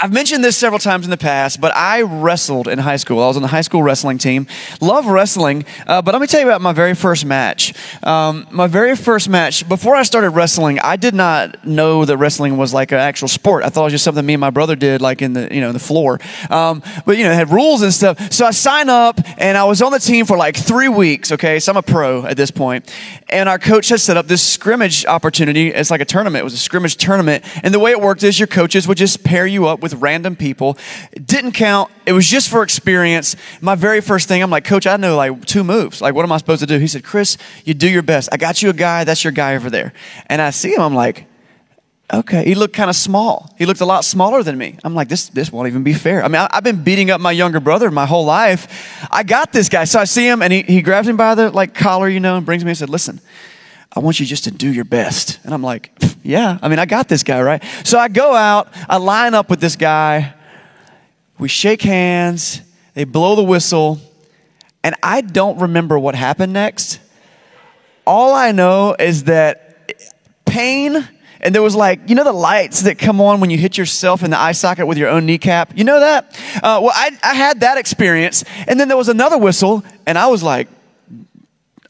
I've 0.00 0.12
mentioned 0.12 0.44
this 0.44 0.56
several 0.56 0.78
times 0.78 1.04
in 1.06 1.10
the 1.10 1.16
past, 1.16 1.60
but 1.60 1.74
I 1.74 2.02
wrestled 2.02 2.68
in 2.68 2.78
high 2.78 2.98
school. 2.98 3.20
I 3.20 3.26
was 3.26 3.34
on 3.34 3.42
the 3.42 3.48
high 3.48 3.62
school 3.62 3.82
wrestling 3.82 4.18
team. 4.18 4.46
Love 4.80 5.06
wrestling, 5.06 5.64
uh, 5.88 6.00
but 6.02 6.14
let 6.14 6.20
me 6.20 6.28
tell 6.28 6.38
you 6.38 6.46
about 6.46 6.60
my 6.60 6.72
very 6.72 6.94
first 6.94 7.24
match. 7.24 7.74
Um, 8.04 8.46
my 8.52 8.68
very 8.68 8.94
first 8.94 9.28
match, 9.28 9.68
before 9.68 9.96
I 9.96 10.04
started 10.04 10.30
wrestling, 10.30 10.78
I 10.78 10.94
did 10.94 11.14
not 11.14 11.66
know 11.66 12.04
that 12.04 12.16
wrestling 12.16 12.56
was 12.56 12.72
like 12.72 12.92
an 12.92 12.98
actual 12.98 13.26
sport. 13.26 13.64
I 13.64 13.70
thought 13.70 13.82
it 13.82 13.84
was 13.84 13.94
just 13.94 14.04
something 14.04 14.24
me 14.24 14.34
and 14.34 14.40
my 14.40 14.50
brother 14.50 14.76
did, 14.76 15.00
like 15.02 15.20
in 15.20 15.32
the 15.32 15.48
you 15.52 15.60
know 15.60 15.72
the 15.72 15.80
floor. 15.80 16.20
Um, 16.48 16.80
but 17.04 17.18
you 17.18 17.24
know, 17.24 17.32
it 17.32 17.34
had 17.34 17.50
rules 17.50 17.82
and 17.82 17.92
stuff. 17.92 18.32
So 18.32 18.46
I 18.46 18.52
signed 18.52 18.90
up, 18.90 19.18
and 19.36 19.58
I 19.58 19.64
was 19.64 19.82
on 19.82 19.90
the 19.90 19.98
team 19.98 20.26
for 20.26 20.36
like 20.36 20.56
three 20.56 20.88
weeks. 20.88 21.32
Okay, 21.32 21.58
so 21.58 21.72
I'm 21.72 21.76
a 21.76 21.82
pro 21.82 22.24
at 22.24 22.36
this 22.36 22.52
point. 22.52 22.88
and 23.30 23.48
our 23.48 23.58
coach 23.58 23.88
had 23.88 24.00
set 24.00 24.16
up 24.16 24.26
this 24.26 24.42
scrimmage 24.42 25.04
opportunity. 25.06 25.68
It's 25.68 25.90
like 25.90 26.00
a 26.00 26.04
tournament. 26.04 26.42
It 26.42 26.44
was 26.44 26.54
a 26.54 26.58
scrimmage 26.58 26.96
tournament, 26.96 27.44
and 27.64 27.74
the 27.74 27.80
way 27.80 27.90
it 27.90 28.00
worked 28.00 28.22
is 28.22 28.38
your 28.38 28.46
coaches 28.46 28.86
would 28.86 28.96
just 28.96 29.24
pair 29.24 29.46
you 29.46 29.66
up 29.66 29.80
with 29.80 29.87
with 29.92 30.02
random 30.02 30.36
people. 30.36 30.76
It 31.12 31.26
didn't 31.26 31.52
count. 31.52 31.90
It 32.06 32.12
was 32.12 32.26
just 32.26 32.48
for 32.48 32.62
experience. 32.62 33.36
My 33.60 33.74
very 33.74 34.00
first 34.00 34.28
thing, 34.28 34.42
I'm 34.42 34.50
like, 34.50 34.64
Coach, 34.64 34.86
I 34.86 34.96
know 34.96 35.16
like 35.16 35.44
two 35.44 35.64
moves. 35.64 36.00
Like, 36.00 36.14
what 36.14 36.24
am 36.24 36.32
I 36.32 36.36
supposed 36.38 36.60
to 36.60 36.66
do? 36.66 36.78
He 36.78 36.86
said, 36.86 37.04
Chris, 37.04 37.36
you 37.64 37.74
do 37.74 37.88
your 37.88 38.02
best. 38.02 38.28
I 38.32 38.36
got 38.36 38.62
you 38.62 38.70
a 38.70 38.72
guy. 38.72 39.04
That's 39.04 39.24
your 39.24 39.32
guy 39.32 39.56
over 39.56 39.70
there. 39.70 39.92
And 40.26 40.40
I 40.40 40.50
see 40.50 40.74
him. 40.74 40.80
I'm 40.80 40.94
like, 40.94 41.26
okay. 42.12 42.44
He 42.44 42.54
looked 42.54 42.74
kind 42.74 42.90
of 42.90 42.96
small. 42.96 43.54
He 43.58 43.66
looked 43.66 43.80
a 43.80 43.86
lot 43.86 44.04
smaller 44.04 44.42
than 44.42 44.56
me. 44.56 44.78
I'm 44.84 44.94
like, 44.94 45.08
this, 45.08 45.28
this 45.28 45.52
won't 45.52 45.68
even 45.68 45.82
be 45.82 45.94
fair. 45.94 46.22
I 46.24 46.28
mean, 46.28 46.36
I, 46.40 46.48
have 46.52 46.64
been 46.64 46.82
beating 46.82 47.10
up 47.10 47.20
my 47.20 47.32
younger 47.32 47.60
brother 47.60 47.90
my 47.90 48.06
whole 48.06 48.24
life. 48.24 49.06
I 49.10 49.22
got 49.22 49.52
this 49.52 49.68
guy. 49.68 49.84
So 49.84 50.00
I 50.00 50.04
see 50.04 50.26
him 50.26 50.42
and 50.42 50.52
he, 50.52 50.62
he 50.62 50.82
grabs 50.82 51.08
me 51.08 51.14
by 51.14 51.34
the 51.34 51.50
like 51.50 51.74
collar, 51.74 52.08
you 52.08 52.20
know, 52.20 52.36
and 52.36 52.46
brings 52.46 52.64
me 52.64 52.70
and 52.70 52.78
said, 52.78 52.90
listen, 52.90 53.20
I 53.92 54.00
want 54.00 54.20
you 54.20 54.26
just 54.26 54.44
to 54.44 54.50
do 54.50 54.72
your 54.72 54.84
best. 54.84 55.40
And 55.44 55.54
I'm 55.54 55.62
like, 55.62 55.92
yeah, 56.22 56.58
I 56.60 56.68
mean, 56.68 56.78
I 56.78 56.86
got 56.86 57.08
this 57.08 57.22
guy, 57.22 57.40
right? 57.40 57.62
So 57.84 57.98
I 57.98 58.08
go 58.08 58.34
out, 58.34 58.68
I 58.88 58.98
line 58.98 59.34
up 59.34 59.48
with 59.48 59.60
this 59.60 59.76
guy, 59.76 60.34
we 61.38 61.48
shake 61.48 61.82
hands, 61.82 62.60
they 62.94 63.04
blow 63.04 63.34
the 63.34 63.44
whistle, 63.44 64.00
and 64.82 64.94
I 65.02 65.20
don't 65.20 65.60
remember 65.60 65.98
what 65.98 66.14
happened 66.14 66.52
next. 66.52 67.00
All 68.06 68.34
I 68.34 68.52
know 68.52 68.94
is 68.98 69.24
that 69.24 69.92
pain, 70.44 71.08
and 71.40 71.54
there 71.54 71.62
was 71.62 71.76
like, 71.76 72.08
you 72.08 72.14
know, 72.14 72.24
the 72.24 72.32
lights 72.32 72.82
that 72.82 72.98
come 72.98 73.20
on 73.20 73.40
when 73.40 73.50
you 73.50 73.58
hit 73.58 73.78
yourself 73.78 74.22
in 74.22 74.30
the 74.30 74.38
eye 74.38 74.52
socket 74.52 74.86
with 74.86 74.98
your 74.98 75.08
own 75.08 75.26
kneecap? 75.26 75.76
You 75.76 75.84
know 75.84 76.00
that? 76.00 76.36
Uh, 76.56 76.80
well, 76.82 76.92
I, 76.94 77.16
I 77.22 77.34
had 77.34 77.60
that 77.60 77.78
experience, 77.78 78.44
and 78.66 78.78
then 78.78 78.88
there 78.88 78.96
was 78.96 79.08
another 79.08 79.38
whistle, 79.38 79.84
and 80.06 80.18
I 80.18 80.26
was 80.26 80.42
like, 80.42 80.68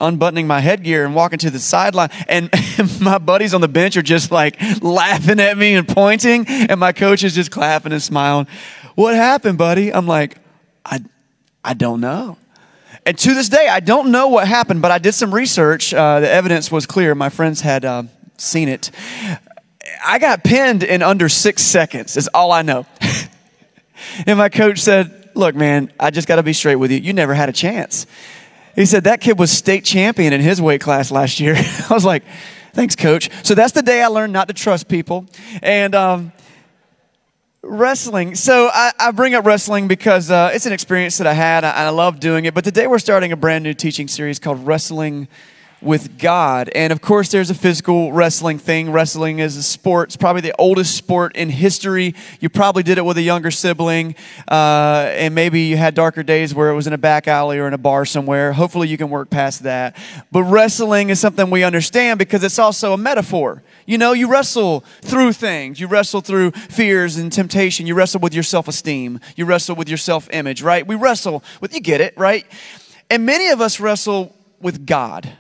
unbuttoning 0.01 0.47
my 0.47 0.61
headgear 0.61 1.05
and 1.05 1.15
walking 1.15 1.39
to 1.41 1.51
the 1.51 1.59
sideline. 1.59 2.11
And 2.29 2.51
my 3.01 3.19
buddies 3.19 3.55
on 3.55 3.61
the 3.61 3.69
bench 3.69 3.97
are 3.97 4.03
just 4.03 4.31
like 4.31 4.61
laughing 4.83 5.41
at 5.41 5.57
me 5.57 5.75
and 5.75 5.87
pointing. 5.87 6.47
And 6.47 6.79
my 6.79 6.93
coach 6.93 7.25
is 7.25 7.35
just 7.35 7.51
clapping 7.51 7.93
and 7.93 8.03
smiling. 8.03 8.47
What 8.95 9.15
happened, 9.15 9.59
buddy? 9.59 9.93
I'm 9.93 10.07
like, 10.07 10.39
I, 10.85 11.01
I 11.65 11.75
don't 11.75 12.01
know. 12.01 12.37
And 13.07 13.17
to 13.19 13.35
this 13.35 13.49
day, 13.49 13.69
I 13.69 13.81
don't 13.81 14.11
know 14.11 14.29
what 14.29 14.47
happened, 14.47 14.83
but 14.83 14.91
I 14.91 14.99
did 14.99 15.13
some 15.13 15.35
research. 15.35 15.95
Uh, 15.95 16.21
the 16.21 16.31
evidence 16.31 16.71
was 16.71 16.85
clear. 16.85 17.15
My 17.15 17.31
friends 17.31 17.61
had 17.61 17.85
uh, 17.85 18.03
seen 18.37 18.69
it. 18.69 18.91
I 20.05 20.19
got 20.19 20.45
pinned 20.45 20.83
in 20.83 21.03
under 21.03 21.29
six 21.29 21.63
seconds, 21.63 22.17
is 22.17 22.29
all 22.35 22.53
I 22.53 22.63
know. 22.63 22.87
and 24.27 24.39
my 24.39 24.49
coach 24.49 24.81
said, 24.81 25.31
Look, 25.35 25.55
man, 25.55 25.93
I 26.01 26.11
just 26.11 26.27
got 26.27 26.37
to 26.37 26.43
be 26.43 26.53
straight 26.53 26.77
with 26.77 26.91
you. 26.91 26.99
You 26.99 27.13
never 27.13 27.33
had 27.33 27.49
a 27.49 27.53
chance. 27.53 28.07
He 28.79 28.87
said, 28.87 29.05
That 29.05 29.21
kid 29.21 29.39
was 29.39 29.51
state 29.51 29.85
champion 29.85 30.33
in 30.33 30.41
his 30.41 30.63
weight 30.63 30.81
class 30.81 31.11
last 31.11 31.41
year. 31.41 31.55
I 31.91 31.93
was 31.93 32.05
like, 32.05 32.23
Thanks, 32.75 32.95
coach. 32.95 33.29
So 33.45 33.55
that's 33.57 33.73
the 33.73 33.83
day 33.83 34.03
I 34.03 34.07
learned 34.07 34.33
not 34.33 34.47
to 34.49 34.55
trust 34.55 34.89
people. 34.89 35.27
And, 35.63 35.97
um, 35.97 36.33
wrestling. 37.63 38.37
So 38.37 38.71
I, 38.73 38.93
I, 39.01 39.11
bring 39.11 39.35
up 39.35 39.45
wrestling 39.45 39.89
because 39.89 40.31
uh, 40.31 40.51
it's 40.55 40.65
an 40.65 40.73
experience 40.73 41.19
that 41.19 41.27
I 41.27 41.33
had. 41.33 41.65
I, 41.65 41.87
I 41.87 41.89
love 41.89 42.21
doing 42.21 42.45
it. 42.45 42.55
But 42.55 42.63
today 42.63 42.87
we're 42.87 43.01
starting 43.01 43.33
a 43.33 43.37
brand 43.37 43.65
new 43.65 43.75
teaching 43.75 44.07
series 44.07 44.39
called 44.39 44.65
Wrestling 44.65 45.27
with 45.81 46.19
God. 46.19 46.69
And 46.75 46.93
of 46.93 47.01
course, 47.01 47.31
there's 47.31 47.51
a 47.51 47.55
physical 47.55 48.13
wrestling 48.13 48.59
thing. 48.59 48.91
Wrestling 48.91 49.39
is 49.39 49.57
a 49.57 49.63
sport. 49.63 50.09
It's 50.09 50.17
probably 50.17 50.43
the 50.43 50.55
oldest 50.59 50.97
sport 50.97 51.37
in 51.37 51.51
history. 51.51 52.15
You 52.41 52.49
probably 52.49 52.83
did 52.83 52.99
it 52.99 53.05
with 53.05 53.17
a 53.17 53.23
younger 53.23 53.51
sibling, 53.51 54.17
uh, 54.51 55.11
and 55.11 55.35
maybe 55.35 55.63
you 55.63 55.77
had 55.77 55.95
darker 55.95 56.23
days 56.23 56.55
where 56.55 56.71
it 56.71 56.75
was 56.75 56.87
in 56.87 56.93
a 56.93 56.99
back 56.99 57.29
alley 57.29 57.59
or 57.59 57.67
in 57.67 57.75
a 57.75 57.79
bar 57.79 58.05
somewhere. 58.05 58.53
Hopefully, 58.53 58.89
you 58.89 58.97
can 58.97 59.11
work 59.11 59.31
past 59.31 59.63
that. 59.63 59.97
But 60.33 60.45
wrestling 60.45 61.11
is 61.11 61.21
something 61.21 61.51
we 61.51 61.63
understand 61.63 62.19
because 62.19 62.43
it's 62.43 62.59
also 62.59 62.93
a 62.93 62.99
metaphor. 62.99 63.63
You 63.87 63.99
know, 63.99 64.13
you 64.13 64.29
wrestle 64.29 64.85
through 65.01 65.33
things. 65.33 65.81
You 65.81 65.87
wrestle 65.87 66.21
through 66.21 66.51
fears 66.51 67.17
and 67.17 67.33
temptation. 67.33 67.87
You 67.87 67.95
wrestle 67.95 68.21
with 68.21 68.35
your 68.35 68.43
self 68.43 68.69
esteem. 68.69 69.21
You 69.37 69.45
wrestle 69.47 69.77
with 69.77 69.89
your 69.89 69.99
self 69.99 70.29
image, 70.33 70.61
right? 70.61 70.87
We 70.87 70.97
wrestle 70.97 71.43
with, 71.61 71.73
you 71.73 71.81
get 71.81 72.01
it, 72.01 72.17
right? 72.17 72.45
And 73.11 73.25
many 73.25 73.49
of 73.49 73.61
us 73.61 73.81
wrestle 73.81 74.37
with 74.61 74.85
God 74.85 75.33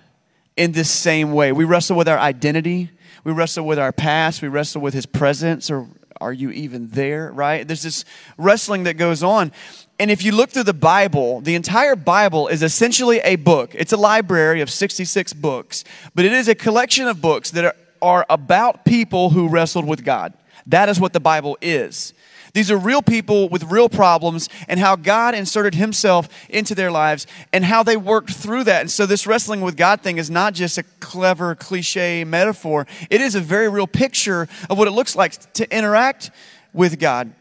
in 0.58 0.72
this 0.72 0.90
same 0.90 1.32
way. 1.32 1.52
We 1.52 1.64
wrestle 1.64 1.96
with 1.96 2.08
our 2.08 2.18
identity, 2.18 2.90
we 3.24 3.32
wrestle 3.32 3.64
with 3.64 3.78
our 3.78 3.92
past, 3.92 4.42
we 4.42 4.48
wrestle 4.48 4.82
with 4.82 4.92
His 4.92 5.06
presence, 5.06 5.70
or 5.70 5.86
are 6.20 6.32
you 6.32 6.50
even 6.50 6.88
there, 6.88 7.30
right? 7.30 7.66
There's 7.66 7.82
this 7.82 8.04
wrestling 8.36 8.82
that 8.82 8.94
goes 8.94 9.22
on. 9.22 9.52
And 10.00 10.10
if 10.10 10.24
you 10.24 10.32
look 10.32 10.50
through 10.50 10.64
the 10.64 10.74
Bible, 10.74 11.40
the 11.40 11.54
entire 11.54 11.94
Bible 11.94 12.48
is 12.48 12.62
essentially 12.62 13.20
a 13.20 13.36
book. 13.36 13.74
It's 13.74 13.92
a 13.92 13.96
library 13.96 14.60
of 14.60 14.70
66 14.70 15.32
books, 15.34 15.84
but 16.14 16.24
it 16.24 16.32
is 16.32 16.48
a 16.48 16.54
collection 16.54 17.06
of 17.06 17.20
books 17.20 17.52
that 17.52 17.64
are, 17.64 17.76
are 18.02 18.26
about 18.28 18.84
people 18.84 19.30
who 19.30 19.48
wrestled 19.48 19.86
with 19.86 20.04
God. 20.04 20.34
That 20.66 20.88
is 20.88 21.00
what 21.00 21.12
the 21.12 21.20
Bible 21.20 21.56
is. 21.60 22.14
These 22.58 22.72
are 22.72 22.76
real 22.76 23.02
people 23.02 23.48
with 23.48 23.70
real 23.70 23.88
problems 23.88 24.48
and 24.66 24.80
how 24.80 24.96
God 24.96 25.32
inserted 25.32 25.76
himself 25.76 26.28
into 26.48 26.74
their 26.74 26.90
lives 26.90 27.24
and 27.52 27.64
how 27.64 27.84
they 27.84 27.96
worked 27.96 28.32
through 28.32 28.64
that. 28.64 28.80
And 28.80 28.90
so, 28.90 29.06
this 29.06 29.28
wrestling 29.28 29.60
with 29.60 29.76
God 29.76 30.00
thing 30.00 30.18
is 30.18 30.28
not 30.28 30.54
just 30.54 30.76
a 30.76 30.82
clever 30.98 31.54
cliche 31.54 32.24
metaphor, 32.24 32.84
it 33.10 33.20
is 33.20 33.36
a 33.36 33.40
very 33.40 33.68
real 33.68 33.86
picture 33.86 34.48
of 34.68 34.76
what 34.76 34.88
it 34.88 34.90
looks 34.90 35.14
like 35.14 35.52
to 35.52 35.72
interact 35.72 36.32
with 36.72 36.98
God. 36.98 37.32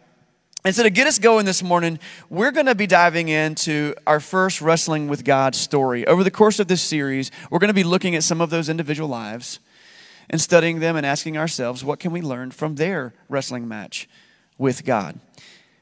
And 0.64 0.76
so, 0.76 0.84
to 0.84 0.92
get 0.92 1.08
us 1.08 1.18
going 1.18 1.48
this 1.48 1.64
morning, 1.64 1.98
we're 2.30 2.52
going 2.52 2.68
to 2.68 2.76
be 2.76 2.86
diving 2.86 3.28
into 3.28 3.96
our 4.06 4.20
first 4.20 4.62
Wrestling 4.62 5.08
with 5.08 5.26
God 5.26 5.56
story. 5.56 6.06
Over 6.06 6.24
the 6.24 6.30
course 6.30 6.60
of 6.60 6.68
this 6.68 6.84
series, 6.84 7.32
we're 7.50 7.58
going 7.58 7.70
to 7.70 7.74
be 7.74 7.84
looking 7.84 8.16
at 8.16 8.22
some 8.22 8.40
of 8.40 8.52
those 8.52 8.70
individual 8.70 9.10
lives 9.10 9.60
and 10.30 10.40
studying 10.40 10.80
them 10.80 10.96
and 10.96 11.08
asking 11.08 11.40
ourselves, 11.40 11.84
what 11.84 11.98
can 11.98 12.12
we 12.12 12.22
learn 12.22 12.52
from 12.52 12.76
their 12.76 13.16
wrestling 13.30 13.68
match? 13.68 14.08
With 14.58 14.86
God. 14.86 15.20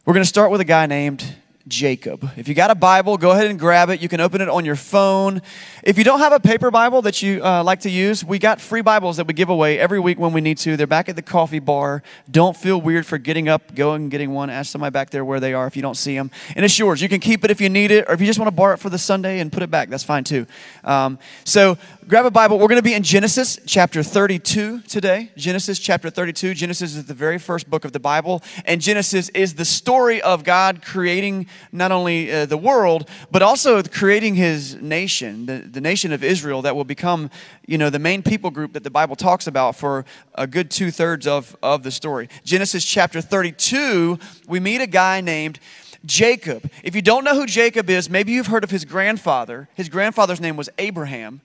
We're 0.05 0.13
going 0.13 0.23
to 0.23 0.29
start 0.29 0.51
with 0.51 0.61
a 0.61 0.65
guy 0.65 0.85
named 0.85 1.35
Jacob. 1.67 2.29
If 2.37 2.47
you 2.47 2.53
got 2.53 2.69
a 2.69 2.75
Bible, 2.75 3.17
go 3.17 3.31
ahead 3.31 3.47
and 3.47 3.57
grab 3.57 3.89
it. 3.89 3.99
You 3.99 4.07
can 4.07 4.19
open 4.19 4.39
it 4.39 4.49
on 4.49 4.65
your 4.65 4.75
phone. 4.75 5.41
If 5.83 5.97
you 5.97 6.03
don't 6.03 6.19
have 6.19 6.31
a 6.31 6.39
paper 6.39 6.69
Bible 6.69 7.01
that 7.01 7.23
you 7.23 7.43
uh, 7.43 7.63
like 7.63 7.79
to 7.81 7.89
use, 7.89 8.23
we 8.23 8.37
got 8.37 8.61
free 8.61 8.81
Bibles 8.81 9.17
that 9.17 9.25
we 9.25 9.33
give 9.33 9.49
away 9.49 9.79
every 9.79 9.99
week 9.99 10.19
when 10.19 10.31
we 10.31 10.41
need 10.41 10.59
to. 10.59 10.77
They're 10.77 10.85
back 10.85 11.09
at 11.09 11.15
the 11.15 11.23
coffee 11.23 11.57
bar. 11.57 12.03
Don't 12.29 12.55
feel 12.55 12.79
weird 12.79 13.07
for 13.07 13.17
getting 13.17 13.49
up, 13.49 13.73
going 13.73 14.03
and 14.03 14.11
getting 14.11 14.31
one. 14.31 14.51
Ask 14.51 14.71
somebody 14.71 14.91
back 14.91 15.09
there 15.09 15.25
where 15.25 15.39
they 15.39 15.55
are 15.55 15.65
if 15.65 15.75
you 15.75 15.81
don't 15.81 15.97
see 15.97 16.15
them. 16.15 16.29
And 16.55 16.63
it's 16.63 16.77
yours. 16.77 17.01
You 17.01 17.09
can 17.09 17.19
keep 17.19 17.43
it 17.43 17.49
if 17.49 17.59
you 17.59 17.69
need 17.69 17.89
it, 17.89 18.05
or 18.07 18.13
if 18.13 18.21
you 18.21 18.27
just 18.27 18.37
want 18.37 18.47
to 18.47 18.55
borrow 18.55 18.75
it 18.75 18.79
for 18.79 18.91
the 18.91 18.99
Sunday 18.99 19.39
and 19.39 19.51
put 19.51 19.63
it 19.63 19.71
back, 19.71 19.89
that's 19.89 20.03
fine 20.03 20.23
too. 20.23 20.45
Um, 20.83 21.17
so 21.45 21.79
grab 22.07 22.25
a 22.25 22.31
Bible. 22.31 22.59
We're 22.59 22.67
going 22.67 22.77
to 22.77 22.83
be 22.83 22.93
in 22.93 23.01
Genesis 23.01 23.59
chapter 23.65 24.03
32 24.03 24.81
today. 24.81 25.31
Genesis 25.35 25.79
chapter 25.79 26.11
32. 26.11 26.53
Genesis 26.53 26.95
is 26.95 27.05
the 27.05 27.15
very 27.15 27.39
first 27.39 27.67
book 27.71 27.85
of 27.85 27.91
the 27.91 27.99
Bible, 27.99 28.43
and 28.65 28.81
Genesis 28.81 29.29
is 29.29 29.55
the 29.55 29.65
story 29.65 30.21
of 30.21 30.43
God 30.43 30.83
creating 30.83 31.47
not 31.71 31.91
only 31.91 32.31
uh, 32.31 32.45
the 32.45 32.57
world, 32.57 33.09
but 33.31 33.41
also 33.41 33.81
creating 33.83 34.35
his 34.35 34.75
nation, 34.81 35.45
the, 35.45 35.57
the 35.59 35.81
nation 35.81 36.11
of 36.11 36.23
Israel 36.23 36.61
that 36.63 36.75
will 36.75 36.83
become, 36.83 37.29
you 37.67 37.77
know, 37.77 37.89
the 37.89 37.99
main 37.99 38.23
people 38.23 38.51
group 38.51 38.73
that 38.73 38.83
the 38.83 38.89
Bible 38.89 39.15
talks 39.15 39.47
about 39.47 39.75
for 39.75 40.05
a 40.35 40.47
good 40.47 40.69
two 40.71 40.91
thirds 40.91 41.27
of, 41.27 41.55
of 41.61 41.83
the 41.83 41.91
story. 41.91 42.29
Genesis 42.43 42.83
chapter 42.85 43.21
32, 43.21 44.19
we 44.47 44.59
meet 44.59 44.81
a 44.81 44.87
guy 44.87 45.21
named 45.21 45.59
Jacob. 46.05 46.69
If 46.83 46.95
you 46.95 47.01
don't 47.01 47.23
know 47.23 47.35
who 47.35 47.45
Jacob 47.45 47.89
is, 47.89 48.09
maybe 48.09 48.31
you've 48.31 48.47
heard 48.47 48.63
of 48.63 48.71
his 48.71 48.85
grandfather. 48.85 49.67
His 49.75 49.89
grandfather's 49.89 50.39
name 50.39 50.55
was 50.55 50.69
Abraham. 50.77 51.41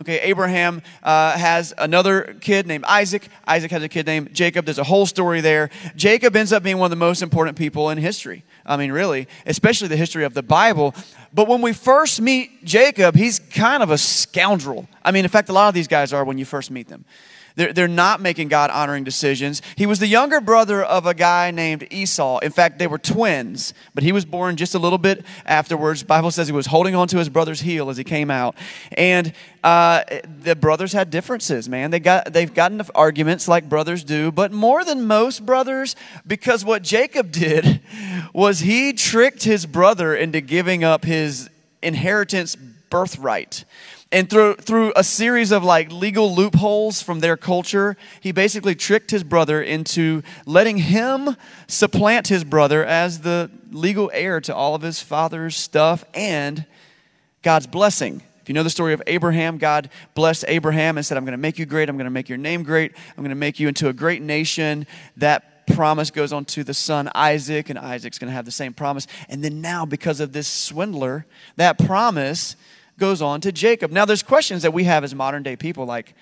Okay, 0.00 0.18
Abraham 0.20 0.82
uh, 1.04 1.38
has 1.38 1.72
another 1.78 2.36
kid 2.40 2.66
named 2.66 2.84
Isaac. 2.84 3.28
Isaac 3.46 3.70
has 3.70 3.82
a 3.82 3.88
kid 3.88 4.06
named 4.06 4.34
Jacob. 4.34 4.64
There's 4.64 4.80
a 4.80 4.84
whole 4.84 5.06
story 5.06 5.40
there. 5.40 5.70
Jacob 5.94 6.34
ends 6.34 6.52
up 6.52 6.64
being 6.64 6.78
one 6.78 6.86
of 6.86 6.90
the 6.90 6.96
most 6.96 7.22
important 7.22 7.56
people 7.56 7.90
in 7.90 7.98
history. 7.98 8.42
I 8.66 8.76
mean, 8.76 8.92
really, 8.92 9.28
especially 9.46 9.88
the 9.88 9.96
history 9.96 10.24
of 10.24 10.34
the 10.34 10.42
Bible. 10.42 10.94
But 11.32 11.48
when 11.48 11.60
we 11.60 11.72
first 11.72 12.20
meet 12.20 12.64
Jacob, 12.64 13.14
he's 13.14 13.38
kind 13.38 13.82
of 13.82 13.90
a 13.90 13.98
scoundrel. 13.98 14.88
I 15.04 15.10
mean, 15.10 15.24
in 15.24 15.30
fact, 15.30 15.48
a 15.48 15.52
lot 15.52 15.68
of 15.68 15.74
these 15.74 15.88
guys 15.88 16.12
are 16.12 16.24
when 16.24 16.38
you 16.38 16.44
first 16.44 16.70
meet 16.70 16.88
them. 16.88 17.04
They're, 17.56 17.72
they're 17.72 17.86
not 17.86 18.20
making 18.20 18.48
God 18.48 18.70
honoring 18.70 19.04
decisions. 19.04 19.62
He 19.76 19.86
was 19.86 20.00
the 20.00 20.08
younger 20.08 20.40
brother 20.40 20.82
of 20.82 21.06
a 21.06 21.14
guy 21.14 21.52
named 21.52 21.86
Esau. 21.90 22.38
In 22.38 22.50
fact, 22.50 22.80
they 22.80 22.88
were 22.88 22.98
twins, 22.98 23.74
but 23.94 24.02
he 24.02 24.10
was 24.10 24.24
born 24.24 24.56
just 24.56 24.74
a 24.74 24.78
little 24.78 24.98
bit 24.98 25.24
afterwards. 25.46 26.02
Bible 26.02 26.32
says 26.32 26.48
he 26.48 26.52
was 26.52 26.66
holding 26.66 26.96
on 26.96 27.06
to 27.08 27.18
his 27.18 27.28
brother's 27.28 27.60
heel 27.60 27.90
as 27.90 27.96
he 27.96 28.02
came 28.02 28.28
out. 28.28 28.56
And 28.96 29.32
uh, 29.62 30.02
the 30.42 30.56
brothers 30.56 30.92
had 30.92 31.10
differences, 31.10 31.68
man. 31.68 31.92
They 31.92 32.00
got, 32.00 32.32
they've 32.32 32.52
gotten 32.52 32.82
arguments 32.92 33.46
like 33.46 33.68
brothers 33.68 34.02
do, 34.02 34.32
but 34.32 34.50
more 34.50 34.84
than 34.84 35.06
most 35.06 35.46
brothers, 35.46 35.94
because 36.26 36.64
what 36.64 36.82
Jacob 36.82 37.30
did 37.30 37.80
was 38.32 38.60
he 38.60 38.92
tricked 38.92 39.44
his 39.44 39.64
brother 39.64 40.14
into 40.14 40.40
giving 40.40 40.82
up 40.82 41.04
his 41.04 41.48
inheritance 41.82 42.56
birthright 42.56 43.64
and 44.14 44.30
through, 44.30 44.54
through 44.54 44.92
a 44.94 45.02
series 45.02 45.50
of 45.50 45.64
like 45.64 45.90
legal 45.90 46.34
loopholes 46.34 47.02
from 47.02 47.20
their 47.20 47.36
culture 47.36 47.96
he 48.20 48.30
basically 48.30 48.74
tricked 48.74 49.10
his 49.10 49.24
brother 49.24 49.60
into 49.60 50.22
letting 50.46 50.78
him 50.78 51.36
supplant 51.66 52.28
his 52.28 52.44
brother 52.44 52.84
as 52.84 53.20
the 53.20 53.50
legal 53.72 54.10
heir 54.14 54.40
to 54.40 54.54
all 54.54 54.74
of 54.74 54.82
his 54.82 55.02
father's 55.02 55.56
stuff 55.56 56.04
and 56.14 56.64
god's 57.42 57.66
blessing 57.66 58.22
if 58.40 58.48
you 58.50 58.54
know 58.54 58.62
the 58.62 58.68
story 58.68 58.92
of 58.92 59.00
Abraham, 59.06 59.56
God 59.56 59.88
blessed 60.14 60.44
Abraham 60.48 60.98
and 60.98 61.06
said, 61.06 61.16
I'm 61.16 61.24
going 61.24 61.32
to 61.32 61.38
make 61.38 61.58
you 61.58 61.64
great. 61.64 61.88
I'm 61.88 61.96
going 61.96 62.04
to 62.04 62.10
make 62.10 62.28
your 62.28 62.36
name 62.36 62.62
great. 62.62 62.92
I'm 63.16 63.24
going 63.24 63.30
to 63.30 63.34
make 63.34 63.58
you 63.58 63.68
into 63.68 63.88
a 63.88 63.94
great 63.94 64.20
nation. 64.20 64.86
That 65.16 65.66
promise 65.68 66.10
goes 66.10 66.30
on 66.30 66.44
to 66.44 66.62
the 66.62 66.74
son 66.74 67.08
Isaac, 67.14 67.70
and 67.70 67.78
Isaac's 67.78 68.18
going 68.18 68.28
to 68.28 68.34
have 68.34 68.44
the 68.44 68.50
same 68.50 68.74
promise. 68.74 69.06
And 69.30 69.42
then 69.42 69.62
now, 69.62 69.86
because 69.86 70.20
of 70.20 70.34
this 70.34 70.46
swindler, 70.46 71.24
that 71.56 71.78
promise 71.78 72.56
goes 72.98 73.22
on 73.22 73.40
to 73.42 73.52
Jacob. 73.52 73.90
Now, 73.90 74.04
there's 74.04 74.22
questions 74.22 74.62
that 74.62 74.72
we 74.72 74.84
have 74.84 75.04
as 75.04 75.14
modern 75.14 75.42
day 75.42 75.56
people 75.56 75.84
like, 75.84 76.14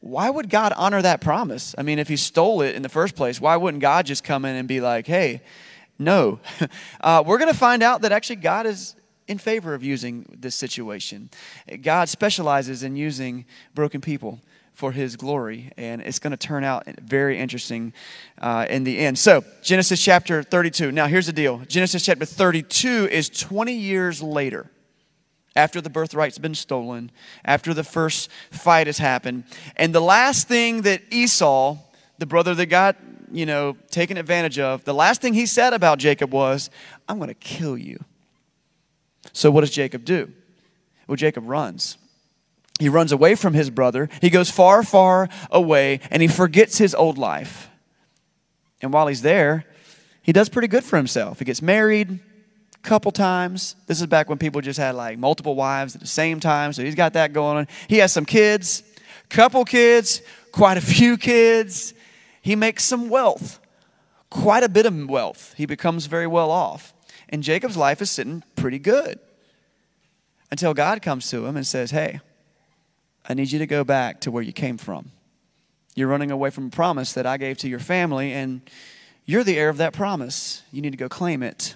why 0.00 0.30
would 0.30 0.48
God 0.48 0.72
honor 0.76 1.02
that 1.02 1.20
promise? 1.20 1.74
I 1.76 1.82
mean, 1.82 1.98
if 1.98 2.08
he 2.08 2.16
stole 2.16 2.62
it 2.62 2.74
in 2.74 2.82
the 2.82 2.88
first 2.88 3.16
place, 3.16 3.40
why 3.40 3.56
wouldn't 3.56 3.80
God 3.80 4.06
just 4.06 4.22
come 4.22 4.44
in 4.44 4.54
and 4.54 4.68
be 4.68 4.80
like, 4.80 5.06
hey, 5.06 5.42
no? 5.98 6.40
Uh, 7.00 7.22
we're 7.24 7.38
going 7.38 7.50
to 7.50 7.56
find 7.56 7.82
out 7.82 8.02
that 8.02 8.10
actually 8.10 8.36
God 8.36 8.66
is 8.66 8.96
in 9.28 9.38
favor 9.38 9.72
of 9.72 9.84
using 9.84 10.26
this 10.36 10.54
situation. 10.54 11.30
God 11.80 12.08
specializes 12.08 12.82
in 12.82 12.96
using 12.96 13.44
broken 13.72 14.00
people 14.00 14.40
for 14.74 14.90
his 14.92 15.16
glory, 15.16 15.72
and 15.76 16.02
it's 16.02 16.18
going 16.18 16.32
to 16.32 16.36
turn 16.36 16.64
out 16.64 16.86
very 17.00 17.38
interesting 17.38 17.92
uh, 18.40 18.66
in 18.68 18.84
the 18.84 18.98
end. 18.98 19.18
So, 19.18 19.44
Genesis 19.62 20.02
chapter 20.02 20.42
32. 20.42 20.90
Now, 20.90 21.06
here's 21.06 21.26
the 21.26 21.32
deal 21.32 21.58
Genesis 21.68 22.04
chapter 22.04 22.24
32 22.24 23.08
is 23.10 23.28
20 23.28 23.72
years 23.72 24.20
later 24.20 24.70
after 25.58 25.80
the 25.80 25.90
birthright's 25.90 26.38
been 26.38 26.54
stolen, 26.54 27.10
after 27.44 27.74
the 27.74 27.82
first 27.82 28.30
fight 28.52 28.86
has 28.86 28.98
happened. 28.98 29.42
And 29.74 29.92
the 29.92 30.00
last 30.00 30.46
thing 30.46 30.82
that 30.82 31.02
Esau, 31.10 31.76
the 32.18 32.26
brother 32.26 32.54
that 32.54 32.66
got, 32.66 32.96
you 33.32 33.44
know, 33.44 33.76
taken 33.90 34.16
advantage 34.16 34.60
of, 34.60 34.84
the 34.84 34.94
last 34.94 35.20
thing 35.20 35.34
he 35.34 35.46
said 35.46 35.72
about 35.72 35.98
Jacob 35.98 36.32
was, 36.32 36.70
I'm 37.08 37.18
going 37.18 37.26
to 37.26 37.34
kill 37.34 37.76
you. 37.76 37.98
So 39.32 39.50
what 39.50 39.62
does 39.62 39.72
Jacob 39.72 40.04
do? 40.04 40.32
Well, 41.08 41.16
Jacob 41.16 41.48
runs. 41.48 41.98
He 42.78 42.88
runs 42.88 43.10
away 43.10 43.34
from 43.34 43.54
his 43.54 43.68
brother. 43.68 44.08
He 44.20 44.30
goes 44.30 44.52
far, 44.52 44.84
far 44.84 45.28
away, 45.50 45.98
and 46.08 46.22
he 46.22 46.28
forgets 46.28 46.78
his 46.78 46.94
old 46.94 47.18
life. 47.18 47.68
And 48.80 48.92
while 48.92 49.08
he's 49.08 49.22
there, 49.22 49.64
he 50.22 50.32
does 50.32 50.48
pretty 50.48 50.68
good 50.68 50.84
for 50.84 50.96
himself. 50.96 51.40
He 51.40 51.44
gets 51.44 51.60
married, 51.60 52.20
couple 52.82 53.12
times. 53.12 53.76
This 53.86 54.00
is 54.00 54.06
back 54.06 54.28
when 54.28 54.38
people 54.38 54.60
just 54.60 54.78
had 54.78 54.94
like 54.94 55.18
multiple 55.18 55.54
wives 55.54 55.94
at 55.94 56.00
the 56.00 56.06
same 56.06 56.40
time. 56.40 56.72
So 56.72 56.82
he's 56.82 56.94
got 56.94 57.12
that 57.14 57.32
going 57.32 57.58
on. 57.58 57.68
He 57.88 57.98
has 57.98 58.12
some 58.12 58.24
kids, 58.24 58.82
couple 59.28 59.64
kids, 59.64 60.22
quite 60.52 60.76
a 60.76 60.80
few 60.80 61.16
kids. 61.16 61.94
He 62.40 62.56
makes 62.56 62.84
some 62.84 63.08
wealth, 63.08 63.60
quite 64.30 64.62
a 64.62 64.68
bit 64.68 64.86
of 64.86 65.08
wealth. 65.08 65.54
He 65.56 65.66
becomes 65.66 66.06
very 66.06 66.26
well 66.26 66.50
off. 66.50 66.94
And 67.28 67.42
Jacob's 67.42 67.76
life 67.76 68.00
is 68.00 68.10
sitting 68.10 68.42
pretty 68.56 68.78
good 68.78 69.18
until 70.50 70.72
God 70.72 71.02
comes 71.02 71.28
to 71.30 71.44
him 71.44 71.56
and 71.56 71.66
says, 71.66 71.90
Hey, 71.90 72.20
I 73.28 73.34
need 73.34 73.52
you 73.52 73.58
to 73.58 73.66
go 73.66 73.84
back 73.84 74.20
to 74.22 74.30
where 74.30 74.42
you 74.42 74.52
came 74.52 74.78
from. 74.78 75.10
You're 75.94 76.08
running 76.08 76.30
away 76.30 76.50
from 76.50 76.68
a 76.68 76.70
promise 76.70 77.12
that 77.12 77.26
I 77.26 77.36
gave 77.36 77.58
to 77.58 77.68
your 77.68 77.80
family, 77.80 78.32
and 78.32 78.62
you're 79.26 79.44
the 79.44 79.58
heir 79.58 79.68
of 79.68 79.78
that 79.78 79.92
promise. 79.92 80.62
You 80.72 80.80
need 80.80 80.92
to 80.92 80.96
go 80.96 81.08
claim 81.08 81.42
it. 81.42 81.74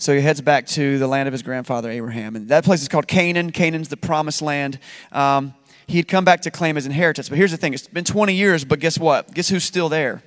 So 0.00 0.14
he 0.14 0.22
heads 0.22 0.40
back 0.40 0.66
to 0.68 0.98
the 0.98 1.06
land 1.06 1.28
of 1.28 1.32
his 1.32 1.42
grandfather 1.42 1.90
Abraham. 1.90 2.34
And 2.34 2.48
that 2.48 2.64
place 2.64 2.80
is 2.80 2.88
called 2.88 3.06
Canaan. 3.06 3.52
Canaan's 3.52 3.88
the 3.88 3.98
promised 3.98 4.40
land. 4.40 4.78
Um, 5.12 5.52
he'd 5.86 6.08
come 6.08 6.24
back 6.24 6.40
to 6.42 6.50
claim 6.50 6.76
his 6.76 6.86
inheritance. 6.86 7.28
But 7.28 7.36
here's 7.36 7.50
the 7.50 7.58
thing 7.58 7.74
it's 7.74 7.86
been 7.86 8.04
20 8.04 8.32
years, 8.32 8.64
but 8.64 8.80
guess 8.80 8.98
what? 8.98 9.34
Guess 9.34 9.50
who's 9.50 9.62
still 9.62 9.90
there? 9.90 10.22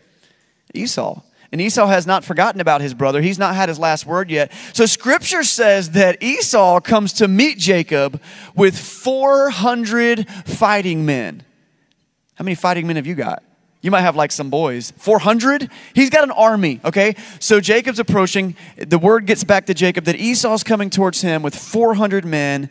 Esau. 0.75 1.21
And 1.51 1.59
Esau 1.59 1.87
has 1.87 2.05
not 2.05 2.23
forgotten 2.23 2.61
about 2.61 2.81
his 2.81 2.93
brother. 2.93 3.19
He's 3.19 3.39
not 3.39 3.55
had 3.55 3.67
his 3.67 3.79
last 3.79 4.05
word 4.05 4.29
yet. 4.29 4.51
So 4.73 4.85
scripture 4.85 5.43
says 5.43 5.91
that 5.91 6.21
Esau 6.21 6.79
comes 6.79 7.11
to 7.13 7.27
meet 7.27 7.57
Jacob 7.57 8.21
with 8.55 8.77
400 8.77 10.29
fighting 10.45 11.03
men. 11.03 11.43
How 12.35 12.43
many 12.43 12.53
fighting 12.53 12.85
men 12.85 12.97
have 12.97 13.07
you 13.07 13.15
got? 13.15 13.41
You 13.83 13.91
might 13.91 14.01
have 14.01 14.15
like 14.15 14.31
some 14.31 14.49
boys. 14.49 14.93
400? 14.97 15.69
He's 15.93 16.09
got 16.09 16.23
an 16.23 16.31
army, 16.31 16.79
okay? 16.85 17.15
So 17.39 17.59
Jacob's 17.59 17.99
approaching. 17.99 18.55
The 18.77 18.97
word 18.97 19.25
gets 19.25 19.43
back 19.43 19.65
to 19.65 19.73
Jacob 19.73 20.05
that 20.05 20.15
Esau's 20.15 20.63
coming 20.63 20.89
towards 20.89 21.21
him 21.21 21.43
with 21.43 21.53
400 21.53 22.23
men 22.23 22.69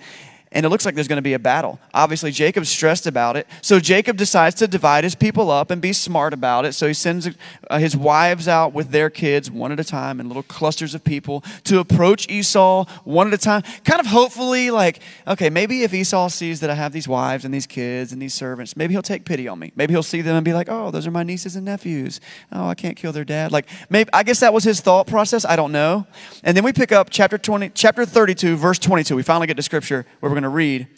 and 0.52 0.66
it 0.66 0.69
looks 0.69 0.84
like 0.84 0.94
there's 0.94 1.08
going 1.08 1.16
to 1.16 1.22
be 1.22 1.32
a 1.32 1.38
battle. 1.38 1.81
Obviously, 1.94 2.31
Jacob's 2.31 2.69
stressed 2.69 3.06
about 3.06 3.37
it. 3.37 3.46
So 3.60 3.81
Jacob 3.81 4.16
decides 4.16 4.54
to 4.56 4.69
divide 4.69 5.04
his 5.04 5.14
people 5.14 5.50
up 5.50 5.70
and 5.70 5.81
be 5.81 5.93
smart 5.93 6.32
about 6.32 6.64
it. 6.64 6.75
So 6.75 6.87
he 6.87 6.94
sends 6.94 7.28
uh, 7.70 7.78
his 7.78 7.96
wives 7.96 8.46
out 8.49 8.72
with 8.72 8.90
their 8.90 9.10
kids 9.10 9.50
one 9.50 9.72
at 9.72 9.81
a 9.81 9.84
time 9.84 10.20
in 10.20 10.28
little 10.28 10.43
clusters 10.43 10.94
of 10.94 11.04
people 11.04 11.43
to 11.64 11.78
approach 11.78 12.28
Esau 12.28 12.84
one 13.04 13.28
at 13.28 13.34
a 13.34 13.38
time. 13.38 13.62
Kind 13.84 14.00
of 14.00 14.06
hopefully, 14.06 14.70
like, 14.70 15.00
okay, 15.26 15.50
maybe 15.50 15.82
if 15.82 15.94
Esau 15.94 16.28
sees 16.28 16.60
that 16.60 16.70
I 16.70 16.75
have 16.75 16.93
these 16.93 17.08
wives 17.08 17.44
and 17.44 17.52
these 17.52 17.66
kids 17.66 18.12
and 18.12 18.20
these 18.20 18.34
servants, 18.34 18.76
maybe 18.76 18.94
he'll 18.94 19.02
take 19.02 19.25
pity 19.25 19.48
on 19.48 19.58
me. 19.58 19.72
Maybe 19.75 19.94
he'll 19.94 20.02
see 20.02 20.20
them 20.20 20.37
and 20.37 20.44
be 20.44 20.52
like, 20.52 20.69
oh, 20.69 20.90
those 20.90 21.06
are 21.06 21.10
my 21.10 21.22
nieces 21.22 21.56
and 21.56 21.64
nephews. 21.64 22.20
Oh, 22.52 22.69
I 22.69 22.75
can't 22.75 22.96
kill 22.96 23.12
their 23.12 23.25
dad. 23.25 23.52
Like, 23.52 23.69
maybe, 23.88 24.10
I 24.12 24.22
guess 24.22 24.40
that 24.40 24.52
was 24.52 24.64
his 24.64 24.81
thought 24.81 25.06
process. 25.06 25.44
I 25.44 25.56
don't 25.56 25.72
know. 25.72 26.06
And 26.44 26.56
then 26.56 26.64
we 26.64 26.72
pick 26.72 26.93
up 26.93 27.08
chapter 27.10 27.38
20, 27.38 27.70
chapter 27.70 28.05
32, 28.05 28.56
verse 28.56 28.78
22. 28.78 29.16
We 29.16 29.22
finally 29.22 29.46
get 29.46 29.56
to 29.56 29.62
scripture 29.62 30.05
where 30.20 30.31
we're 30.31 30.34
going 30.34 30.42
going 30.43 30.50
to 30.50 30.56
read. 30.56 30.89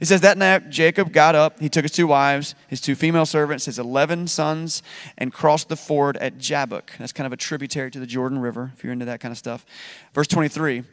It 0.00 0.06
says, 0.06 0.20
That 0.20 0.38
night 0.38 0.70
Jacob 0.70 1.12
got 1.12 1.34
up, 1.34 1.60
he 1.60 1.68
took 1.68 1.84
his 1.84 1.92
two 1.92 2.06
wives, 2.06 2.54
his 2.68 2.80
two 2.80 2.94
female 2.94 3.26
servants, 3.26 3.66
his 3.66 3.78
11 3.78 4.28
sons, 4.28 4.82
and 5.16 5.32
crossed 5.32 5.68
the 5.68 5.76
ford 5.76 6.16
at 6.18 6.38
Jabbok. 6.38 6.92
That's 6.98 7.12
kind 7.12 7.26
of 7.26 7.32
a 7.32 7.36
tributary 7.36 7.90
to 7.90 8.00
the 8.00 8.06
Jordan 8.06 8.38
River, 8.38 8.72
if 8.74 8.82
you're 8.82 8.92
into 8.92 9.04
that 9.04 9.20
kind 9.20 9.32
of 9.32 9.38
stuff. 9.38 9.66
Verse 10.14 10.28
23 10.28 10.84